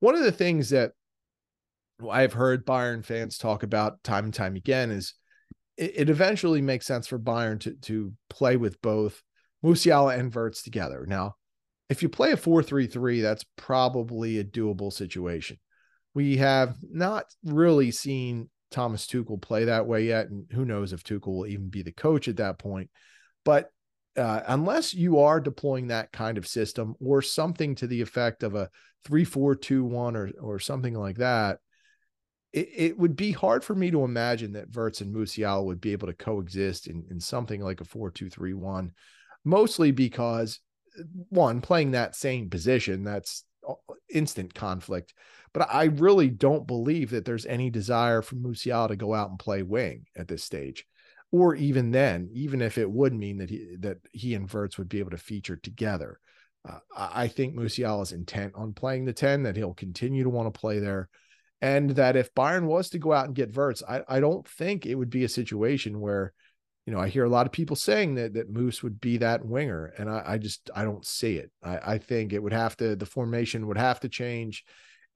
[0.00, 0.92] One of the things that
[2.10, 5.14] I've heard Bayern fans talk about time and time again is
[5.76, 9.22] it, it eventually makes sense for Bayern to to play with both
[9.64, 11.06] Musiala and Wirtz together.
[11.08, 11.36] Now,
[11.88, 15.58] if you play a 4-3-3, that's probably a doable situation
[16.16, 20.30] we have not really seen Thomas Tuchel play that way yet.
[20.30, 22.88] And who knows if Tuchel will even be the coach at that point.
[23.44, 23.68] But
[24.16, 28.54] uh, unless you are deploying that kind of system or something to the effect of
[28.54, 28.70] a
[29.04, 31.58] 3 4 2 1 or, or something like that,
[32.52, 35.92] it, it would be hard for me to imagine that Wirtz and Musiala would be
[35.92, 38.92] able to coexist in, in something like a 4 2 3 1,
[39.44, 40.60] mostly because
[41.28, 43.44] one, playing that same position, that's
[44.08, 45.12] instant conflict.
[45.52, 49.38] But I really don't believe that there's any desire for Musiala to go out and
[49.38, 50.84] play wing at this stage,
[51.36, 54.88] or even then, even if it would mean that he that he and Wirtz would
[54.88, 56.18] be able to feature together.
[56.68, 60.52] Uh, I think Musiala is intent on playing the 10, that he'll continue to want
[60.52, 61.08] to play there.
[61.60, 64.84] And that if Bayern was to go out and get Wirtz, I, I don't think
[64.84, 66.32] it would be a situation where
[66.86, 69.44] you know, I hear a lot of people saying that that Moose would be that
[69.44, 71.50] winger, and I, I just I don't see it.
[71.62, 74.64] I, I, think it would have to the formation would have to change,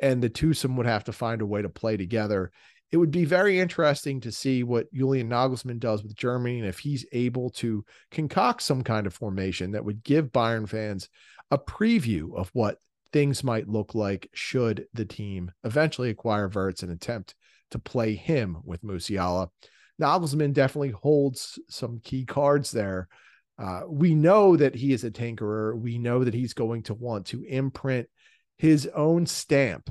[0.03, 2.51] and the twosome would have to find a way to play together.
[2.93, 6.81] It would be very interesting to see what Julian Nagelsmann does with Germany, and if
[6.81, 11.09] he's able to concoct some kind of formation that would give Bayern fans
[11.51, 12.79] a preview of what
[13.13, 17.35] things might look like should the team eventually acquire Wirtz and attempt
[17.71, 19.49] to play him with Musiala.
[20.01, 23.09] Nagelsmann definitely holds some key cards there.
[23.59, 25.79] Uh, we know that he is a tinkerer.
[25.79, 28.09] We know that he's going to want to imprint
[28.57, 29.91] his own stamp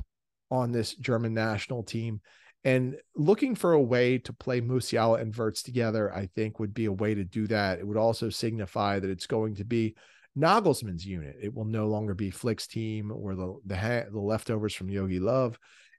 [0.50, 2.20] on this German national team.
[2.62, 6.84] And looking for a way to play Musiala and Wirtz together, I think would be
[6.84, 7.78] a way to do that.
[7.78, 9.96] It would also signify that it's going to be
[10.38, 11.36] Nagelsmann's unit.
[11.40, 15.20] It will no longer be Flick's team or the the, ha- the leftovers from Jogi
[15.20, 15.54] Löw.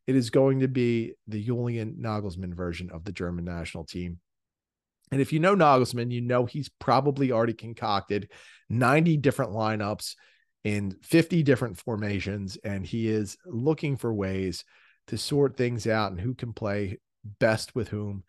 [0.07, 4.19] It is going to be the Julian Nagelsmann version of the German national team.
[5.11, 8.31] And if you know Nagelsmann, you know he's probably already concocted
[8.69, 10.15] 90 different lineups
[10.63, 14.63] in 50 different formations, and he is looking for ways
[15.11, 16.97] to sort things out and who can play
[17.37, 18.23] best with whom.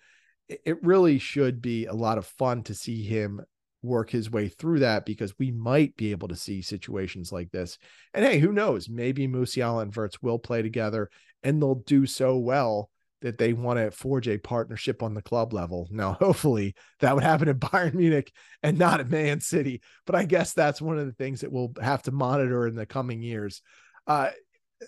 [0.48, 3.40] It really should be a lot of fun to see him
[3.82, 7.78] work his way through that because we might be able to see situations like this.
[8.12, 8.88] And hey, who knows?
[8.88, 11.08] Maybe Musiala and Wirtz will play together
[11.44, 12.90] and they'll do so well
[13.20, 15.86] that they want to forge a partnership on the club level.
[15.88, 19.82] Now, hopefully that would happen at Bayern Munich and not at Man City.
[20.04, 22.86] But I guess that's one of the things that we'll have to monitor in the
[22.86, 23.62] coming years.
[24.04, 24.30] Uh,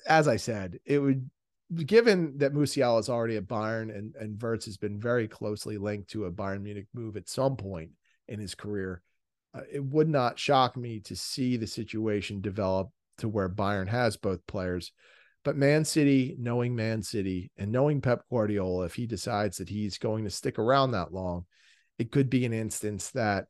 [0.09, 1.31] as I said, it would
[1.85, 6.11] given that Musiala is already at Bayern and, and Wirtz has been very closely linked
[6.11, 7.91] to a Bayern Munich move at some point
[8.29, 9.03] in his career,
[9.55, 14.17] uh, it would not shock me to see the situation develop to where Bayern has
[14.17, 14.93] both players
[15.45, 19.99] but Man City, knowing Man City and knowing Pep Guardiola, if he decides that he's
[19.99, 21.45] going to stick around that long,
[21.99, 23.45] it could be an instance that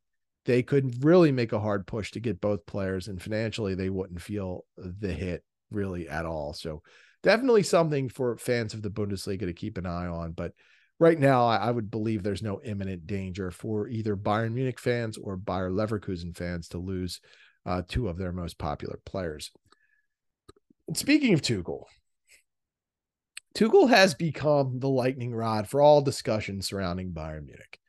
[0.44, 4.20] they could really make a hard push to get both players, and financially, they wouldn't
[4.20, 6.52] feel the hit really at all.
[6.52, 6.82] So,
[7.24, 10.32] definitely something for fans of the Bundesliga to keep an eye on.
[10.32, 10.52] But
[11.00, 15.36] right now, I, would believe there's no imminent danger for either Bayern Munich fans or
[15.36, 17.20] Bayer Leverkusen fans to lose
[17.66, 19.50] uh, two of their most popular players.
[20.86, 21.84] And speaking of Tuchel,
[23.56, 27.80] Tuchel has become the lightning rod for all discussion surrounding Bayern Munich.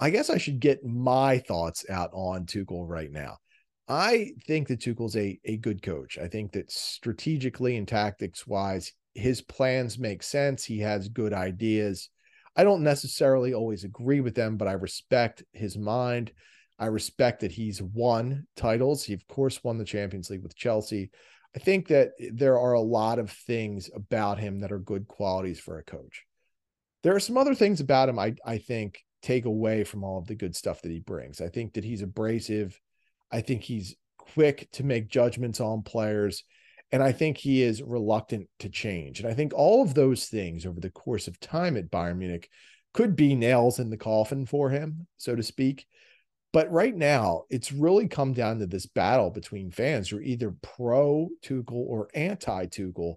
[0.00, 3.38] I guess I should get my thoughts out on Tuchel right now.
[3.88, 6.18] I think that Tuchel's a, a good coach.
[6.18, 10.64] I think that strategically and tactics wise, his plans make sense.
[10.64, 12.08] He has good ideas.
[12.56, 16.32] I don't necessarily always agree with them, but I respect his mind.
[16.78, 19.04] I respect that he's won titles.
[19.04, 21.10] He, of course, won the Champions League with Chelsea.
[21.54, 25.60] I think that there are a lot of things about him that are good qualities
[25.60, 26.24] for a coach.
[27.02, 30.26] There are some other things about him I, I think take away from all of
[30.26, 31.40] the good stuff that he brings.
[31.40, 32.78] I think that he's abrasive.
[33.32, 36.44] I think he's quick to make judgments on players.
[36.92, 39.20] And I think he is reluctant to change.
[39.20, 42.50] And I think all of those things over the course of time at Bayern Munich
[42.92, 45.86] could be nails in the coffin for him, so to speak.
[46.52, 50.54] But right now, it's really come down to this battle between fans who are either
[50.60, 53.14] pro Tuchel or anti Tuchel.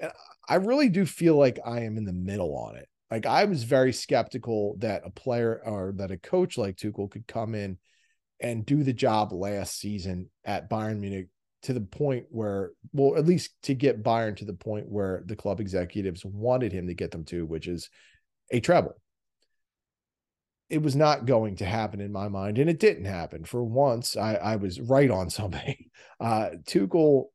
[0.00, 0.12] And
[0.46, 2.88] I really do feel like I am in the middle on it.
[3.10, 7.26] Like I was very skeptical that a player or that a coach like Tuchel could
[7.26, 7.78] come in
[8.40, 11.28] and do the job last season at Bayern Munich
[11.62, 15.36] to the point where, well, at least to get Bayern to the point where the
[15.36, 17.88] club executives wanted him to get them to, which is
[18.50, 18.96] a treble
[20.70, 23.44] it was not going to happen in my mind, and it didn't happen.
[23.44, 25.76] For once, I, I was right on something.
[26.20, 27.26] Uh, Tuchel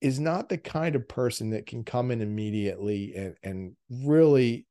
[0.00, 4.66] is not the kind of person that can come in immediately and, and really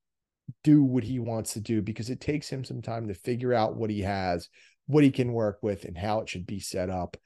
[0.63, 3.77] do what he wants to do because it takes him some time to figure out
[3.77, 4.49] what he has,
[4.91, 7.17] what he can work with, and how it should be set up.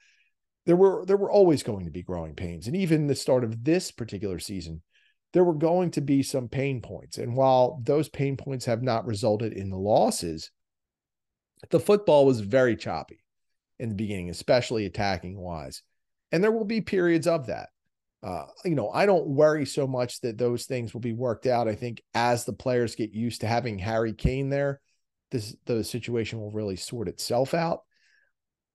[0.66, 3.64] There were there were always going to be growing pains, and even the start of
[3.64, 4.82] this particular season,
[5.34, 7.18] there were going to be some pain points.
[7.18, 10.50] And while those pain points have not resulted in the losses,
[11.70, 13.24] the football was very choppy
[13.80, 15.84] in the beginning, especially attacking wise.
[16.32, 17.70] And there will be periods of that.
[18.24, 21.68] Uh, you know, I don't worry so much that those things will be worked out.
[21.68, 24.82] I think as the players get used to having Harry Kane there,
[25.32, 27.82] this the situation will really sort itself out.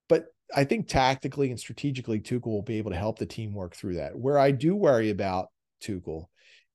[0.09, 3.77] But I think tactically and strategically, Tuchel will be able to help the team work
[3.77, 4.19] through that.
[4.19, 5.49] Where I do worry about
[5.83, 6.27] Tuchel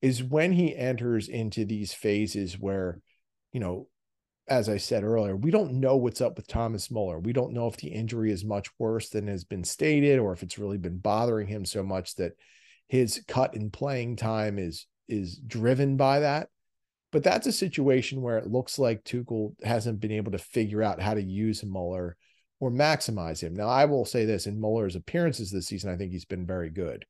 [0.02, 3.00] is when he enters into these phases where,
[3.52, 3.88] you know,
[4.48, 7.18] as I said earlier, we don't know what's up with Thomas Muller.
[7.18, 10.42] We don't know if the injury is much worse than has been stated, or if
[10.42, 12.32] it's really been bothering him so much that
[12.86, 16.48] his cut in playing time is is driven by that.
[17.16, 21.00] But that's a situation where it looks like Tuchel hasn't been able to figure out
[21.00, 22.14] how to use Muller
[22.60, 23.54] or maximize him.
[23.54, 26.68] Now, I will say this in Muller's appearances this season, I think he's been very
[26.68, 27.06] good.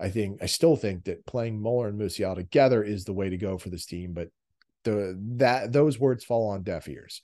[0.00, 3.36] I think I still think that playing Muller and Musiala together is the way to
[3.36, 4.26] go for this team, but
[4.82, 7.22] the that those words fall on deaf ears.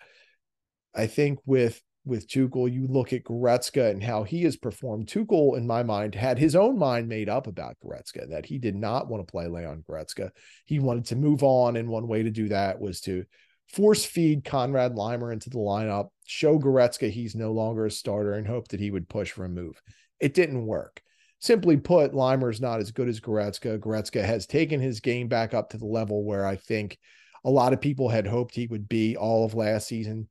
[0.94, 5.06] I think with with Tuchel, you look at Goretzka and how he has performed.
[5.06, 8.74] Tuchel, in my mind, had his own mind made up about Goretzka that he did
[8.74, 10.30] not want to play Leon Goretzka.
[10.64, 13.24] He wanted to move on, and one way to do that was to
[13.68, 18.46] force feed Konrad Laimer into the lineup, show Goretzka he's no longer a starter, and
[18.46, 19.80] hope that he would push for a move.
[20.18, 21.02] It didn't work
[21.40, 23.78] simply put, Laimer's not as good as Goretzka.
[23.78, 26.98] Goretzka has taken his game back up to the level where I think
[27.44, 30.28] a lot of people had hoped he would be all of last season.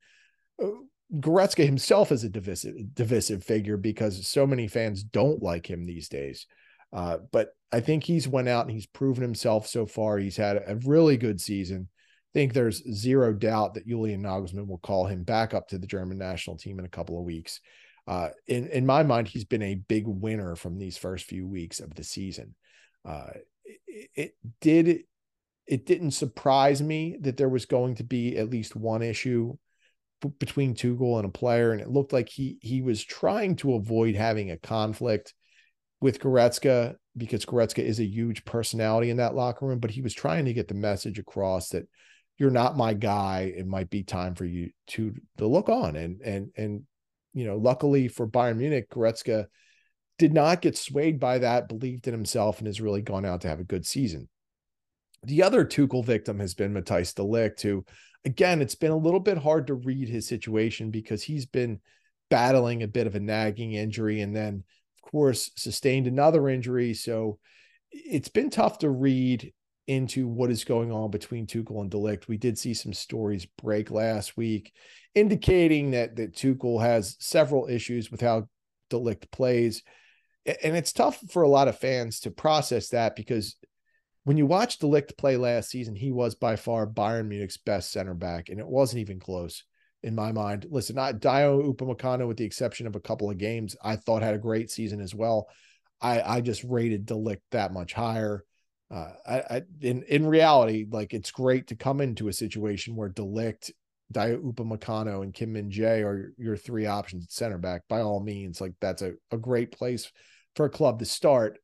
[0.61, 0.67] Uh,
[1.15, 6.09] Goretzka himself is a divisive, divisive figure because so many fans don't like him these
[6.09, 6.45] days.
[6.93, 10.17] Uh, but I think he's went out and he's proven himself so far.
[10.17, 11.87] He's had a really good season.
[11.91, 15.87] I think there's zero doubt that Julian Nagelsmann will call him back up to the
[15.87, 17.59] German national team in a couple of weeks
[18.09, 21.79] uh, in in my mind, he's been a big winner from these first few weeks
[21.79, 22.55] of the season.
[23.05, 23.29] Uh,
[23.85, 25.03] it, it did
[25.67, 29.55] it didn't surprise me that there was going to be at least one issue
[30.39, 34.15] between Tuchel and a player, and it looked like he he was trying to avoid
[34.15, 35.33] having a conflict
[36.01, 40.13] with Goretzka because Goretzka is a huge personality in that locker room, but he was
[40.13, 41.87] trying to get the message across that
[42.37, 43.53] you're not my guy.
[43.55, 46.83] It might be time for you to to look on and and and
[47.33, 49.45] you know, luckily for Bayern Munich, Goretzka
[50.17, 53.47] did not get swayed by that, believed in himself, and has really gone out to
[53.47, 54.27] have a good season.
[55.23, 57.85] The other Tuchel victim has been Matthijs de who,
[58.25, 61.79] again, it's been a little bit hard to read his situation because he's been
[62.29, 64.63] battling a bit of a nagging injury and then,
[65.03, 66.93] of course, sustained another injury.
[66.93, 67.39] So
[67.91, 69.53] it's been tough to read
[69.87, 72.27] into what is going on between Tuchel and De Ligt.
[72.27, 74.71] We did see some stories break last week
[75.15, 78.47] indicating that that Tuchel has several issues with how
[78.89, 79.81] De Ligt plays.
[80.45, 83.55] And it's tough for a lot of fans to process that because
[84.23, 87.91] when you watch De Ligt play last season, he was by far Bayern Munich's best
[87.91, 89.63] center back, and it wasn't even close
[90.03, 90.65] in my mind.
[90.69, 94.35] Listen, not Dayot Upamecano, with the exception of a couple of games, I thought had
[94.35, 95.47] a great season as well.
[96.01, 98.43] I I just rated De Ligt that much higher.
[98.91, 103.09] Uh, I, I in in reality, like it's great to come into a situation where
[103.09, 103.71] De Ligt,
[104.13, 107.83] Dayot Upamecano, and Kim Min Jae are your three options at center back.
[107.89, 110.11] By all means, like that's a, a great place
[110.55, 111.59] for a club to start.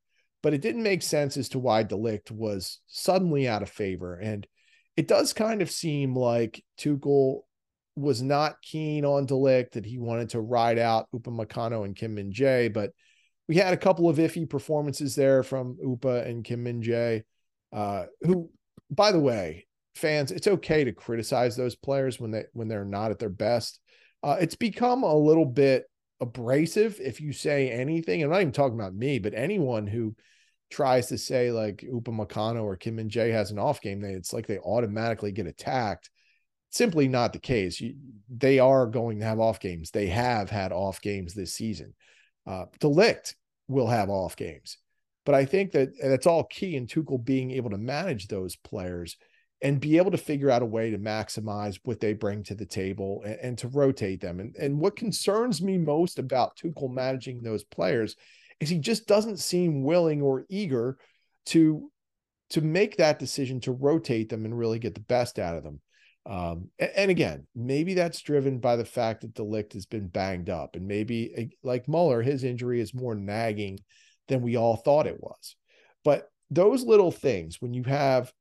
[0.45, 4.15] But it didn't make sense as to why De Ligt was suddenly out of favor.
[4.15, 4.45] And
[4.95, 7.39] it does kind of seem like Tuchel
[7.95, 11.95] was not keen on De Ligt, that he wanted to ride out Upa, Upamecano and
[11.95, 12.91] Kim Min Jae, but
[13.47, 17.23] we had a couple of iffy performances there from Upa and Kim Min Jae,
[17.73, 18.51] uh, who,
[18.91, 19.65] by the way,
[19.95, 23.79] fans, it's okay to criticize those players when they when they're not at their best.
[24.21, 25.85] Uh, it's become a little bit
[26.21, 28.21] abrasive if you say anything.
[28.21, 30.15] I'm not even talking about me, but anyone who
[30.69, 34.33] tries to say like Upamecano or Kim Min Jae has an off game, they it's
[34.33, 36.09] like they automatically get attacked.
[36.69, 37.79] Simply not the case.
[37.79, 37.95] You,
[38.29, 39.91] they are going to have off games.
[39.91, 41.93] They have had off games this season.
[42.45, 43.35] Uh, De Ligt
[43.67, 44.77] will have off games,
[45.25, 49.17] but I think that that's all key in Tuchel being able to manage those players
[49.61, 52.65] and be able to figure out a way to maximize what they bring to the
[52.65, 54.39] table and, and to rotate them.
[54.39, 58.15] And, and what concerns me most about Tuchel managing those players
[58.59, 60.97] is he just doesn't seem willing or eager
[61.47, 61.91] to
[62.51, 65.81] to make that decision to rotate them and really get the best out of them.
[66.27, 70.07] Um, and, and, again, maybe that's driven by the fact that De Ligt has been
[70.07, 73.79] banged up, and maybe eh, like Muller, his injury is more nagging
[74.27, 75.55] than we all thought it was.
[76.03, 78.33] But those little things, when you have,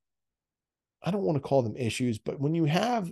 [1.02, 3.10] I don't want to call them issues, but when you have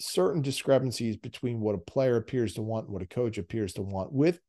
[0.00, 3.82] certain discrepancies between what a player appears to want and what a coach appears to
[3.82, 4.40] want with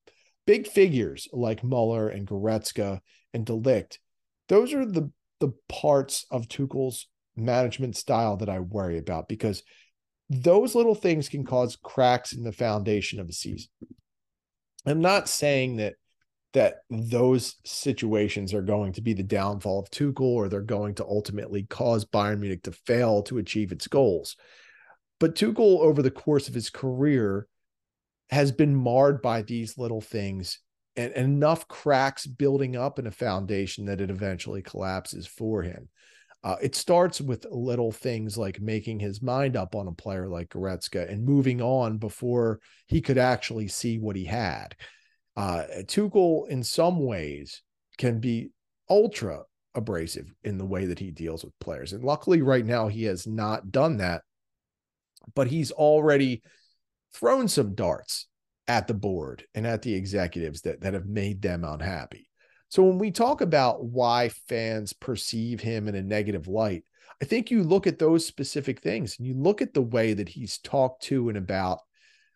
[0.46, 3.00] big figures like Muller and Goretzka
[3.34, 3.98] and De Ligt,
[4.50, 9.64] those are the the parts of Tuchel's management style that I worry about because
[10.30, 13.70] those little things can cause cracks in the foundation of a season.
[14.86, 15.96] I'm not saying that
[16.54, 21.06] that those situations are going to be the downfall of Tuchel or they're going to
[21.06, 24.36] ultimately cause Bayern Munich to fail to achieve its goals.
[25.20, 27.48] But Tuchel over the course of his career
[28.34, 30.59] has been marred by these little things
[30.95, 35.89] and, and enough cracks building up in a foundation that it eventually collapses for him.
[36.43, 40.49] Uh, it starts with little things like making his mind up on a player like
[40.49, 44.75] Goretzka and moving on before he could actually see what he had.
[45.38, 47.61] Uh, Tuchel, in some ways,
[47.97, 48.51] can be
[48.89, 51.93] ultra abrasive in the way that he deals with players.
[51.93, 54.21] And luckily, right now, he has not done that,
[55.36, 56.43] but he's already
[57.14, 58.28] thrown some darts
[58.68, 62.30] at the board and at the executives that, that have made them unhappy.
[62.70, 66.84] So when we talk about why fans perceive him in a negative light,
[67.22, 70.30] I think you look at those specific things and you look at the way that
[70.30, 71.80] he's talked to and about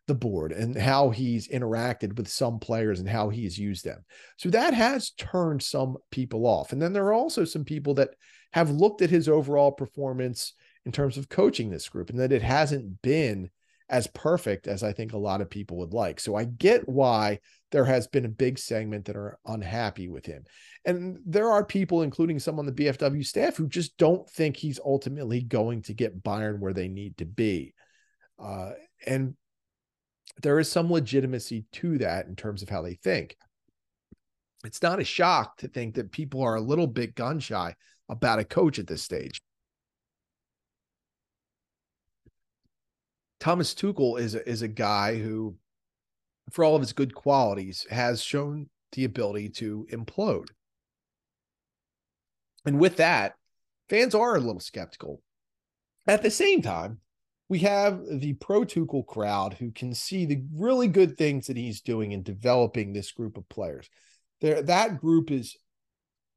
[0.07, 4.05] the board and how he's interacted with some players and how he's used them.
[4.38, 6.71] So that has turned some people off.
[6.71, 8.11] And then there are also some people that
[8.53, 10.53] have looked at his overall performance
[10.86, 13.49] in terms of coaching this group and that it hasn't been
[13.89, 16.19] as perfect as I think a lot of people would like.
[16.19, 17.39] So I get why
[17.71, 20.43] there has been a big segment that are unhappy with him.
[20.85, 24.79] And there are people, including some on the BFW staff, who just don't think he's
[24.83, 27.73] ultimately going to get Bayern where they need to be.
[28.39, 28.71] Uh,
[29.05, 29.35] and
[30.41, 33.35] there is some legitimacy to that in terms of how they think.
[34.65, 37.75] It's not a shock to think that people are a little bit gun shy
[38.09, 39.41] about a coach at this stage.
[43.39, 45.55] Thomas Tuchel is a, is a guy who,
[46.51, 50.47] for all of his good qualities, has shown the ability to implode.
[52.65, 53.35] And with that,
[53.89, 55.21] fans are a little skeptical.
[56.07, 56.99] At the same time,
[57.49, 61.81] we have the pro Tuchel crowd who can see the really good things that he's
[61.81, 63.89] doing in developing this group of players.
[64.41, 65.55] There, that group is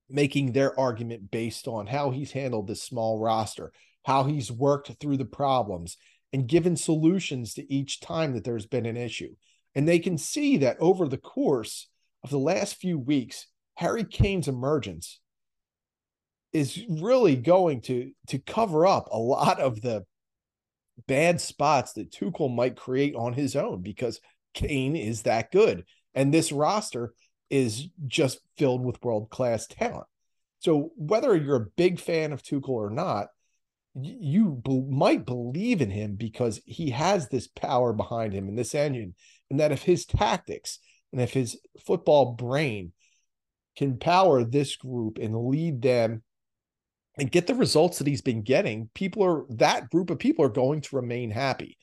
[0.09, 3.73] making their argument based on how he's handled this small roster,
[4.05, 5.97] how he's worked through the problems,
[6.33, 9.35] and given solutions to each time that there's been an issue.
[9.75, 11.89] And they can see that over the course
[12.23, 15.21] of the last few weeks, Harry Kane's emergence
[16.53, 20.05] is really going to to cover up a lot of the
[21.07, 24.21] bad spots that Tuchel might create on his own because
[24.55, 25.85] Kane is that good.
[26.15, 27.15] And this roster
[27.49, 30.07] is just filled with world class talent.
[30.59, 33.29] So whether you're a big fan of Tuchel or not,
[34.05, 38.75] you be- might believe in him because he has this power behind him and this
[38.75, 39.15] engine,
[39.51, 40.79] and that if his tactics
[41.13, 42.93] and if his football brain
[43.77, 46.23] can power this group and lead them
[47.19, 50.51] and get the results that he's been getting, people are that group of people are
[50.51, 51.77] going to remain happy.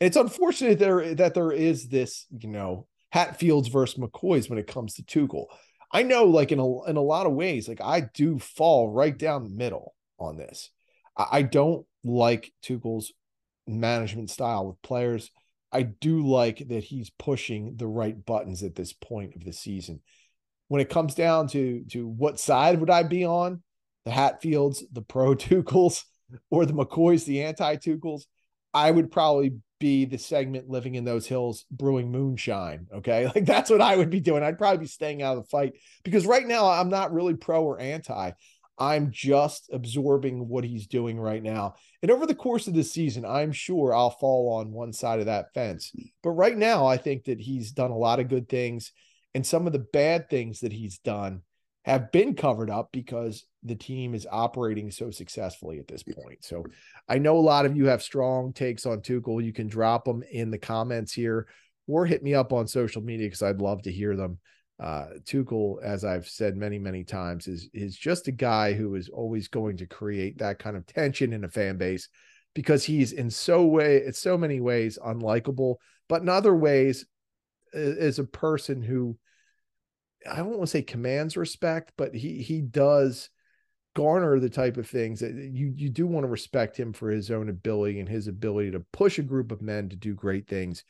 [0.00, 4.66] And it's unfortunate there that there is this, you know, Hatfields versus McCoys when it
[4.66, 5.46] comes to Tuchel.
[5.92, 9.16] I know, like in a in a lot of ways, like I do fall right
[9.16, 10.70] down the middle on this.
[11.16, 13.12] I don't like Tuchel's
[13.66, 15.30] management style with players.
[15.70, 20.00] I do like that he's pushing the right buttons at this point of the season.
[20.68, 23.62] When it comes down to to what side would I be on,
[24.04, 26.04] the Hatfields, the pro Tuchels,
[26.50, 28.22] or the McCoys, the anti Tuchels,
[28.74, 32.86] I would probably be the segment living in those hills brewing moonshine.
[32.94, 33.26] Okay.
[33.34, 34.42] Like that's what I would be doing.
[34.42, 35.72] I'd probably be staying out of the fight
[36.04, 38.30] because right now I'm not really pro or anti.
[38.78, 41.74] I'm just absorbing what he's doing right now.
[42.00, 45.26] And over the course of the season, I'm sure I'll fall on one side of
[45.26, 45.92] that fence.
[46.22, 48.92] But right now, I think that he's done a lot of good things.
[49.34, 51.42] And some of the bad things that he's done
[51.84, 56.44] have been covered up because the team is operating so successfully at this point.
[56.44, 56.64] So
[57.08, 59.44] I know a lot of you have strong takes on Tuchel.
[59.44, 61.46] You can drop them in the comments here
[61.88, 64.38] or hit me up on social media because I'd love to hear them
[64.82, 69.08] uh, Tuchel, as I've said many, many times, is is just a guy who is
[69.08, 72.08] always going to create that kind of tension in a fan base
[72.52, 75.76] because he's in so way, in so many ways, unlikable,
[76.08, 77.06] but in other ways,
[77.72, 79.16] is a person who
[80.28, 83.30] I don't want to say commands respect, but he he does
[83.94, 87.30] garner the type of things that you you do want to respect him for his
[87.30, 90.82] own ability and his ability to push a group of men to do great things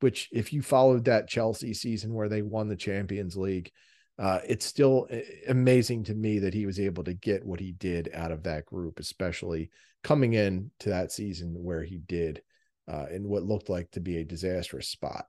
[0.00, 3.70] which if you followed that Chelsea season where they won the Champions League,
[4.18, 7.72] uh, it's still eh, amazing to me that he was able to get what he
[7.72, 9.70] did out of that group, especially
[10.02, 12.42] coming in to that season where he did
[12.90, 15.26] uh, in what looked like to be a disastrous spot.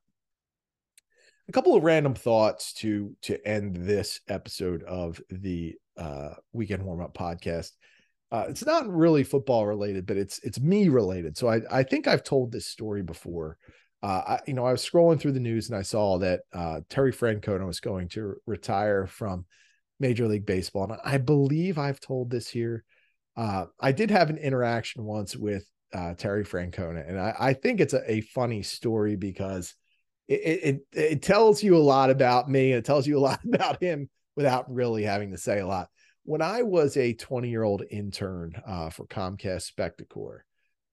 [1.47, 7.01] A couple of random thoughts to to end this episode of the uh, weekend warm
[7.01, 7.71] up podcast.
[8.31, 11.37] Uh, it's not really football related, but it's it's me related.
[11.37, 13.57] So I I think I've told this story before
[14.01, 16.81] uh, I, you know, I was scrolling through the news and I saw that uh,
[16.89, 19.45] Terry Francona was going to retire from
[19.99, 22.85] Major League Baseball, and I believe I've told this here.
[23.35, 27.81] Uh, I did have an interaction once with uh, Terry Francona, and I, I think
[27.81, 29.73] it's a, a, funny story because
[30.27, 33.39] it, it it tells you a lot about me and it tells you a lot
[33.43, 35.89] about him without really having to say a lot.
[36.23, 40.39] When I was a 20 year old intern uh, for Comcast Spectacor,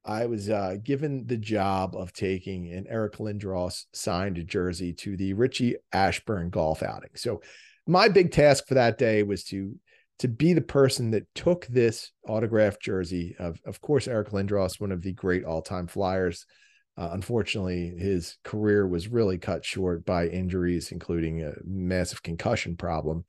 [0.06, 5.34] I was uh, given the job of taking an Eric Lindros signed jersey to the
[5.34, 7.10] Richie Ashburn golf outing.
[7.16, 7.42] So
[7.86, 9.74] my big task for that day was to
[10.18, 14.90] to be the person that took this autographed jersey of, of course, Eric Lindros, one
[14.90, 16.46] of the great all-time flyers.
[16.96, 23.26] Uh, unfortunately, his career was really cut short by injuries, including a massive concussion problem.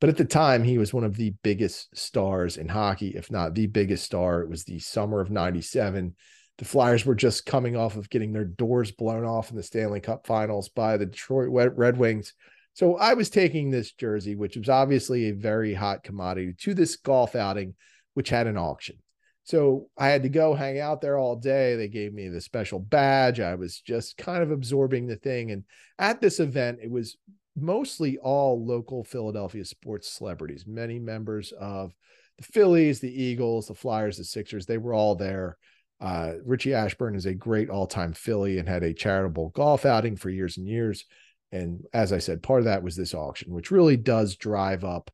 [0.00, 3.54] But at the time, he was one of the biggest stars in hockey, if not
[3.54, 4.40] the biggest star.
[4.40, 6.14] It was the summer of 97.
[6.56, 10.00] The Flyers were just coming off of getting their doors blown off in the Stanley
[10.00, 12.34] Cup finals by the Detroit Red Wings.
[12.72, 16.96] So I was taking this jersey, which was obviously a very hot commodity, to this
[16.96, 17.74] golf outing,
[18.14, 18.96] which had an auction.
[19.44, 21.76] So I had to go hang out there all day.
[21.76, 23.40] They gave me the special badge.
[23.40, 25.50] I was just kind of absorbing the thing.
[25.50, 25.64] And
[25.98, 27.16] at this event, it was
[27.60, 31.92] mostly all local Philadelphia sports celebrities, many members of
[32.38, 34.66] the Phillies, the Eagles, the Flyers, the Sixers.
[34.66, 35.56] They were all there.
[36.00, 40.16] Uh, Richie Ashburn is a great all time Philly and had a charitable golf outing
[40.16, 41.04] for years and years.
[41.52, 45.10] And as I said, part of that was this auction, which really does drive up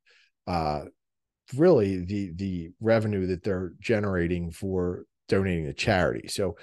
[0.47, 0.84] uh,
[1.57, 6.28] really the the revenue that they're generating for donating to charity.
[6.28, 6.57] So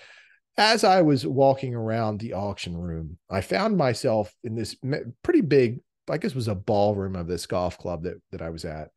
[0.57, 4.75] as I was walking around the auction room, I found myself in this
[5.23, 5.79] pretty big,
[6.09, 8.89] I guess was a ballroom of this golf club that that I was at.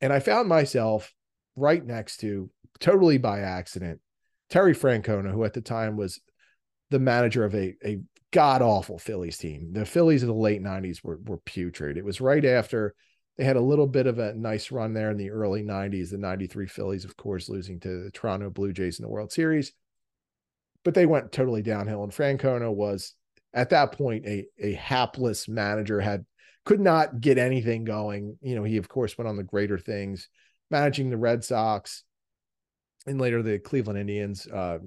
[0.00, 1.12] And I found myself
[1.56, 2.50] right next to,
[2.80, 4.00] totally by accident,
[4.48, 6.20] Terry Francona, who at the time was
[6.90, 8.00] the manager of a, a
[8.32, 9.72] god awful Phillies team.
[9.72, 11.96] The Phillies of the late 90s were, were putrid.
[11.96, 12.94] It was right after
[13.36, 16.10] they had a little bit of a nice run there in the early 90s.
[16.10, 19.72] The 93 Phillies, of course, losing to the Toronto Blue Jays in the World Series
[20.84, 22.02] but they went totally downhill.
[22.04, 23.14] And Francona was
[23.54, 26.24] at that point a a hapless manager, had
[26.64, 28.38] could not get anything going.
[28.40, 30.28] You know, he of course went on the greater things,
[30.70, 32.04] managing the Red Sox
[33.06, 34.46] and later the Cleveland Indians.
[34.46, 34.78] Uh,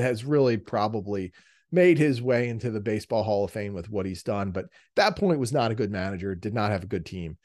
[0.00, 1.32] has really probably
[1.72, 5.16] made his way into the baseball hall of fame with what he's done but that
[5.16, 7.36] point was not a good manager did not have a good team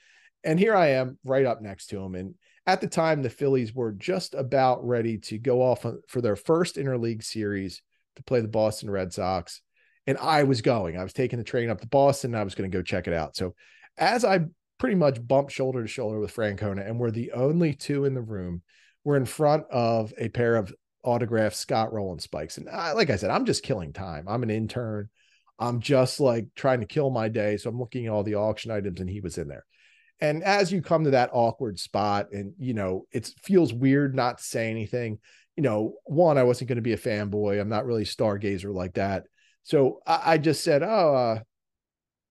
[0.43, 2.35] and here i am right up next to him and
[2.71, 6.77] at the time, the Phillies were just about ready to go off for their first
[6.77, 7.81] interleague series
[8.15, 9.61] to play the Boston Red Sox.
[10.07, 12.31] And I was going, I was taking the train up to Boston.
[12.31, 13.35] And I was going to go check it out.
[13.35, 13.55] So
[13.97, 14.39] as I
[14.77, 18.21] pretty much bumped shoulder to shoulder with Francona, and we're the only two in the
[18.21, 18.61] room,
[19.03, 22.57] we're in front of a pair of autographed Scott Rolen spikes.
[22.57, 24.25] And I, like I said, I'm just killing time.
[24.29, 25.09] I'm an intern.
[25.59, 27.57] I'm just like trying to kill my day.
[27.57, 29.65] So I'm looking at all the auction items, and he was in there.
[30.21, 34.37] And as you come to that awkward spot, and you know, it feels weird not
[34.37, 35.19] to say anything.
[35.57, 37.59] You know, one, I wasn't going to be a fanboy.
[37.59, 39.25] I'm not really a stargazer like that.
[39.63, 41.39] So I, I just said, "Oh, uh,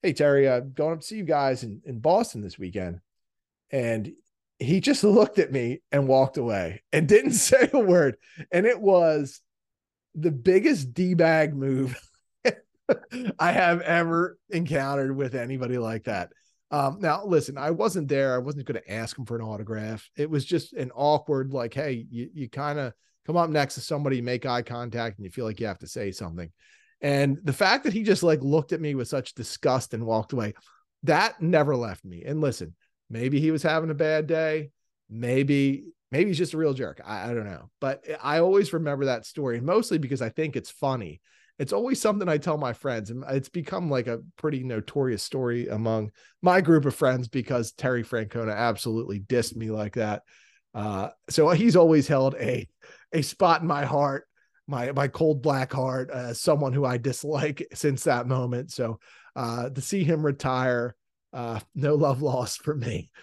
[0.02, 3.00] hey Terry, I'm going up to see you guys in, in Boston this weekend."
[3.72, 4.12] And
[4.60, 8.16] he just looked at me and walked away and didn't say a word.
[8.52, 9.40] And it was
[10.14, 12.00] the biggest D bag move
[13.38, 16.30] I have ever encountered with anybody like that.
[16.70, 18.34] Um, now, listen, I wasn't there.
[18.34, 20.08] I wasn't going to ask him for an autograph.
[20.16, 22.92] It was just an awkward, like, hey, you, you kind of
[23.26, 25.88] come up next to somebody, make eye contact, and you feel like you have to
[25.88, 26.50] say something.
[27.00, 30.32] And the fact that he just like looked at me with such disgust and walked
[30.32, 30.54] away,
[31.04, 32.22] that never left me.
[32.24, 32.76] And listen,
[33.08, 34.70] maybe he was having a bad day.
[35.08, 37.00] Maybe, maybe he's just a real jerk.
[37.04, 37.70] I, I don't know.
[37.80, 41.20] But I always remember that story, mostly because I think it's funny
[41.60, 45.68] it's always something I tell my friends, and it's become like a pretty notorious story
[45.68, 50.22] among my group of friends because Terry Francona absolutely dissed me like that.
[50.74, 52.66] Uh, so he's always held a
[53.12, 54.26] a spot in my heart,
[54.66, 58.72] my my cold black heart, as someone who I dislike since that moment.
[58.72, 58.98] So
[59.36, 60.96] uh, to see him retire
[61.32, 63.10] uh, no love lost for me.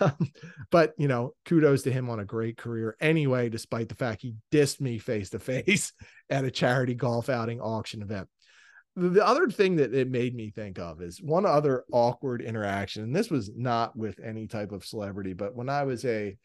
[0.00, 0.30] Um,
[0.70, 4.34] but you know, kudos to him on a great career anyway, despite the fact he
[4.50, 5.92] dissed me face to face
[6.28, 8.28] at a charity golf outing auction event.
[8.96, 13.14] The other thing that it made me think of is one other awkward interaction, and
[13.14, 16.36] this was not with any type of celebrity, but when I was a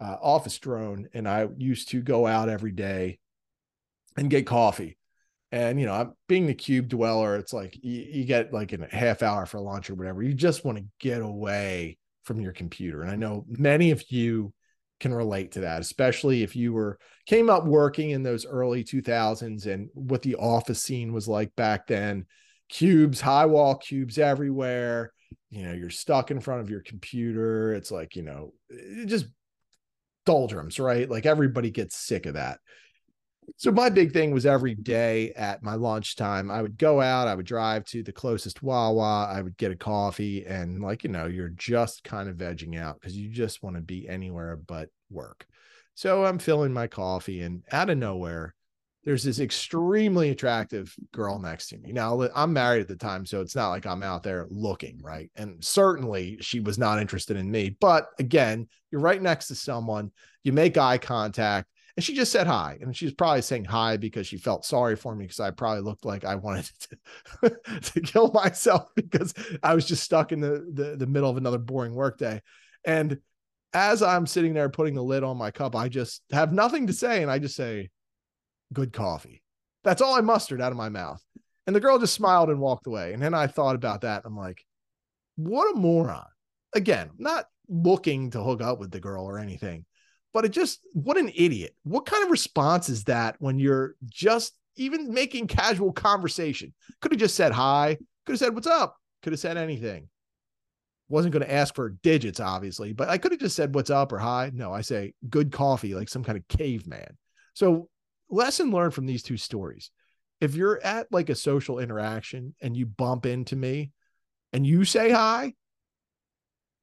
[0.00, 3.18] uh, office drone and I used to go out every day
[4.16, 4.96] and get coffee
[5.52, 9.22] and you know, being the cube dweller, it's like you, you get like a half
[9.22, 10.22] hour for lunch or whatever.
[10.22, 13.02] You just want to get away from your computer.
[13.02, 14.54] And I know many of you
[14.98, 19.66] can relate to that, especially if you were came up working in those early 2000s
[19.66, 22.24] and what the office scene was like back then.
[22.70, 25.12] Cubes, high wall cubes everywhere.
[25.50, 27.74] You know, you're stuck in front of your computer.
[27.74, 28.54] It's like, you know,
[29.04, 29.26] just
[30.24, 31.10] doldrums, right?
[31.10, 32.60] Like everybody gets sick of that.
[33.56, 37.34] So my big thing was every day at my lunchtime, I would go out, I
[37.34, 41.26] would drive to the closest Wawa, I would get a coffee, and like you know,
[41.26, 45.46] you're just kind of vegging out because you just want to be anywhere but work.
[45.94, 48.54] So I'm filling my coffee, and out of nowhere,
[49.04, 51.92] there's this extremely attractive girl next to me.
[51.92, 55.30] Now I'm married at the time, so it's not like I'm out there looking, right?
[55.34, 57.76] And certainly she was not interested in me.
[57.80, 60.12] But again, you're right next to someone,
[60.44, 62.78] you make eye contact and she just said hi.
[62.80, 66.04] And she's probably saying hi because she felt sorry for me because I probably looked
[66.04, 66.70] like I wanted
[67.42, 71.36] to, to kill myself because I was just stuck in the, the, the middle of
[71.36, 72.40] another boring workday.
[72.84, 73.18] And
[73.74, 76.92] as I'm sitting there putting the lid on my cup, I just have nothing to
[76.92, 77.22] say.
[77.22, 77.90] And I just say,
[78.72, 79.42] good coffee.
[79.84, 81.22] That's all I mustered out of my mouth.
[81.66, 83.12] And the girl just smiled and walked away.
[83.12, 84.22] And then I thought about that.
[84.24, 84.64] I'm like,
[85.36, 86.24] what a moron.
[86.74, 89.84] Again, not looking to hook up with the girl or anything,
[90.32, 91.74] but it just what an idiot.
[91.84, 96.72] What kind of response is that when you're just even making casual conversation?
[97.00, 100.08] Could have just said hi, could have said what's up, could have said anything.
[101.08, 104.12] Wasn't going to ask for digits, obviously, but I could have just said what's up
[104.12, 104.50] or hi.
[104.54, 107.18] No, I say good coffee, like some kind of caveman.
[107.54, 107.90] So,
[108.30, 109.90] lesson learned from these two stories.
[110.40, 113.90] If you're at like a social interaction and you bump into me
[114.54, 115.52] and you say hi,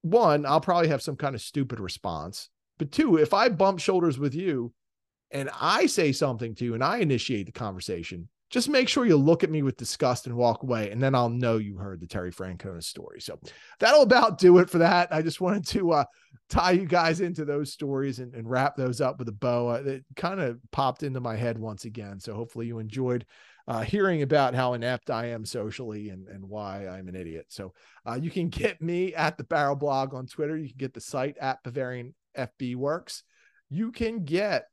[0.02, 4.17] one, I'll probably have some kind of stupid response but two, if I bump shoulders
[4.17, 4.73] with you
[5.30, 9.15] and I say something to you and I initiate the conversation, just make sure you
[9.15, 12.07] look at me with disgust and walk away, and then I'll know you heard the
[12.07, 13.21] Terry Francona story.
[13.21, 13.39] So
[13.80, 15.13] that'll about do it for that.
[15.13, 16.05] I just wanted to uh,
[16.49, 19.69] tie you guys into those stories and, and wrap those up with a bow.
[19.69, 22.19] Uh, it kind of popped into my head once again.
[22.19, 23.23] So hopefully you enjoyed
[23.67, 27.45] uh, hearing about how inept I am socially and, and why I'm an idiot.
[27.49, 27.73] So
[28.03, 30.57] uh, you can get me at the Barrel Blog on Twitter.
[30.57, 32.15] You can get the site at Bavarian
[32.48, 33.24] FB Works.
[33.70, 34.66] You can get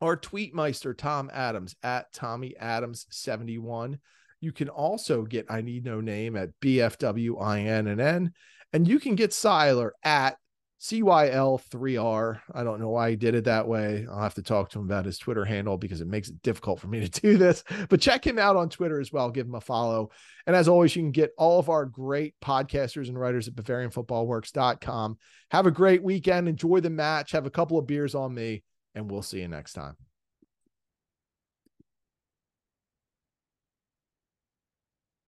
[0.00, 3.98] our tweetmeister Tom Adams at Tommy Adams 71.
[4.40, 8.32] You can also get I Need No Name at BFWINNN.
[8.72, 10.36] And you can get Siler at
[10.80, 12.40] CYL3R.
[12.54, 14.06] I don't know why he did it that way.
[14.10, 16.80] I'll have to talk to him about his Twitter handle because it makes it difficult
[16.80, 17.64] for me to do this.
[17.88, 19.30] But check him out on Twitter as well.
[19.30, 20.10] Give him a follow.
[20.46, 25.18] And as always, you can get all of our great podcasters and writers at BavarianFootballWorks.com.
[25.50, 26.48] Have a great weekend.
[26.48, 27.32] Enjoy the match.
[27.32, 28.62] Have a couple of beers on me,
[28.94, 29.96] and we'll see you next time.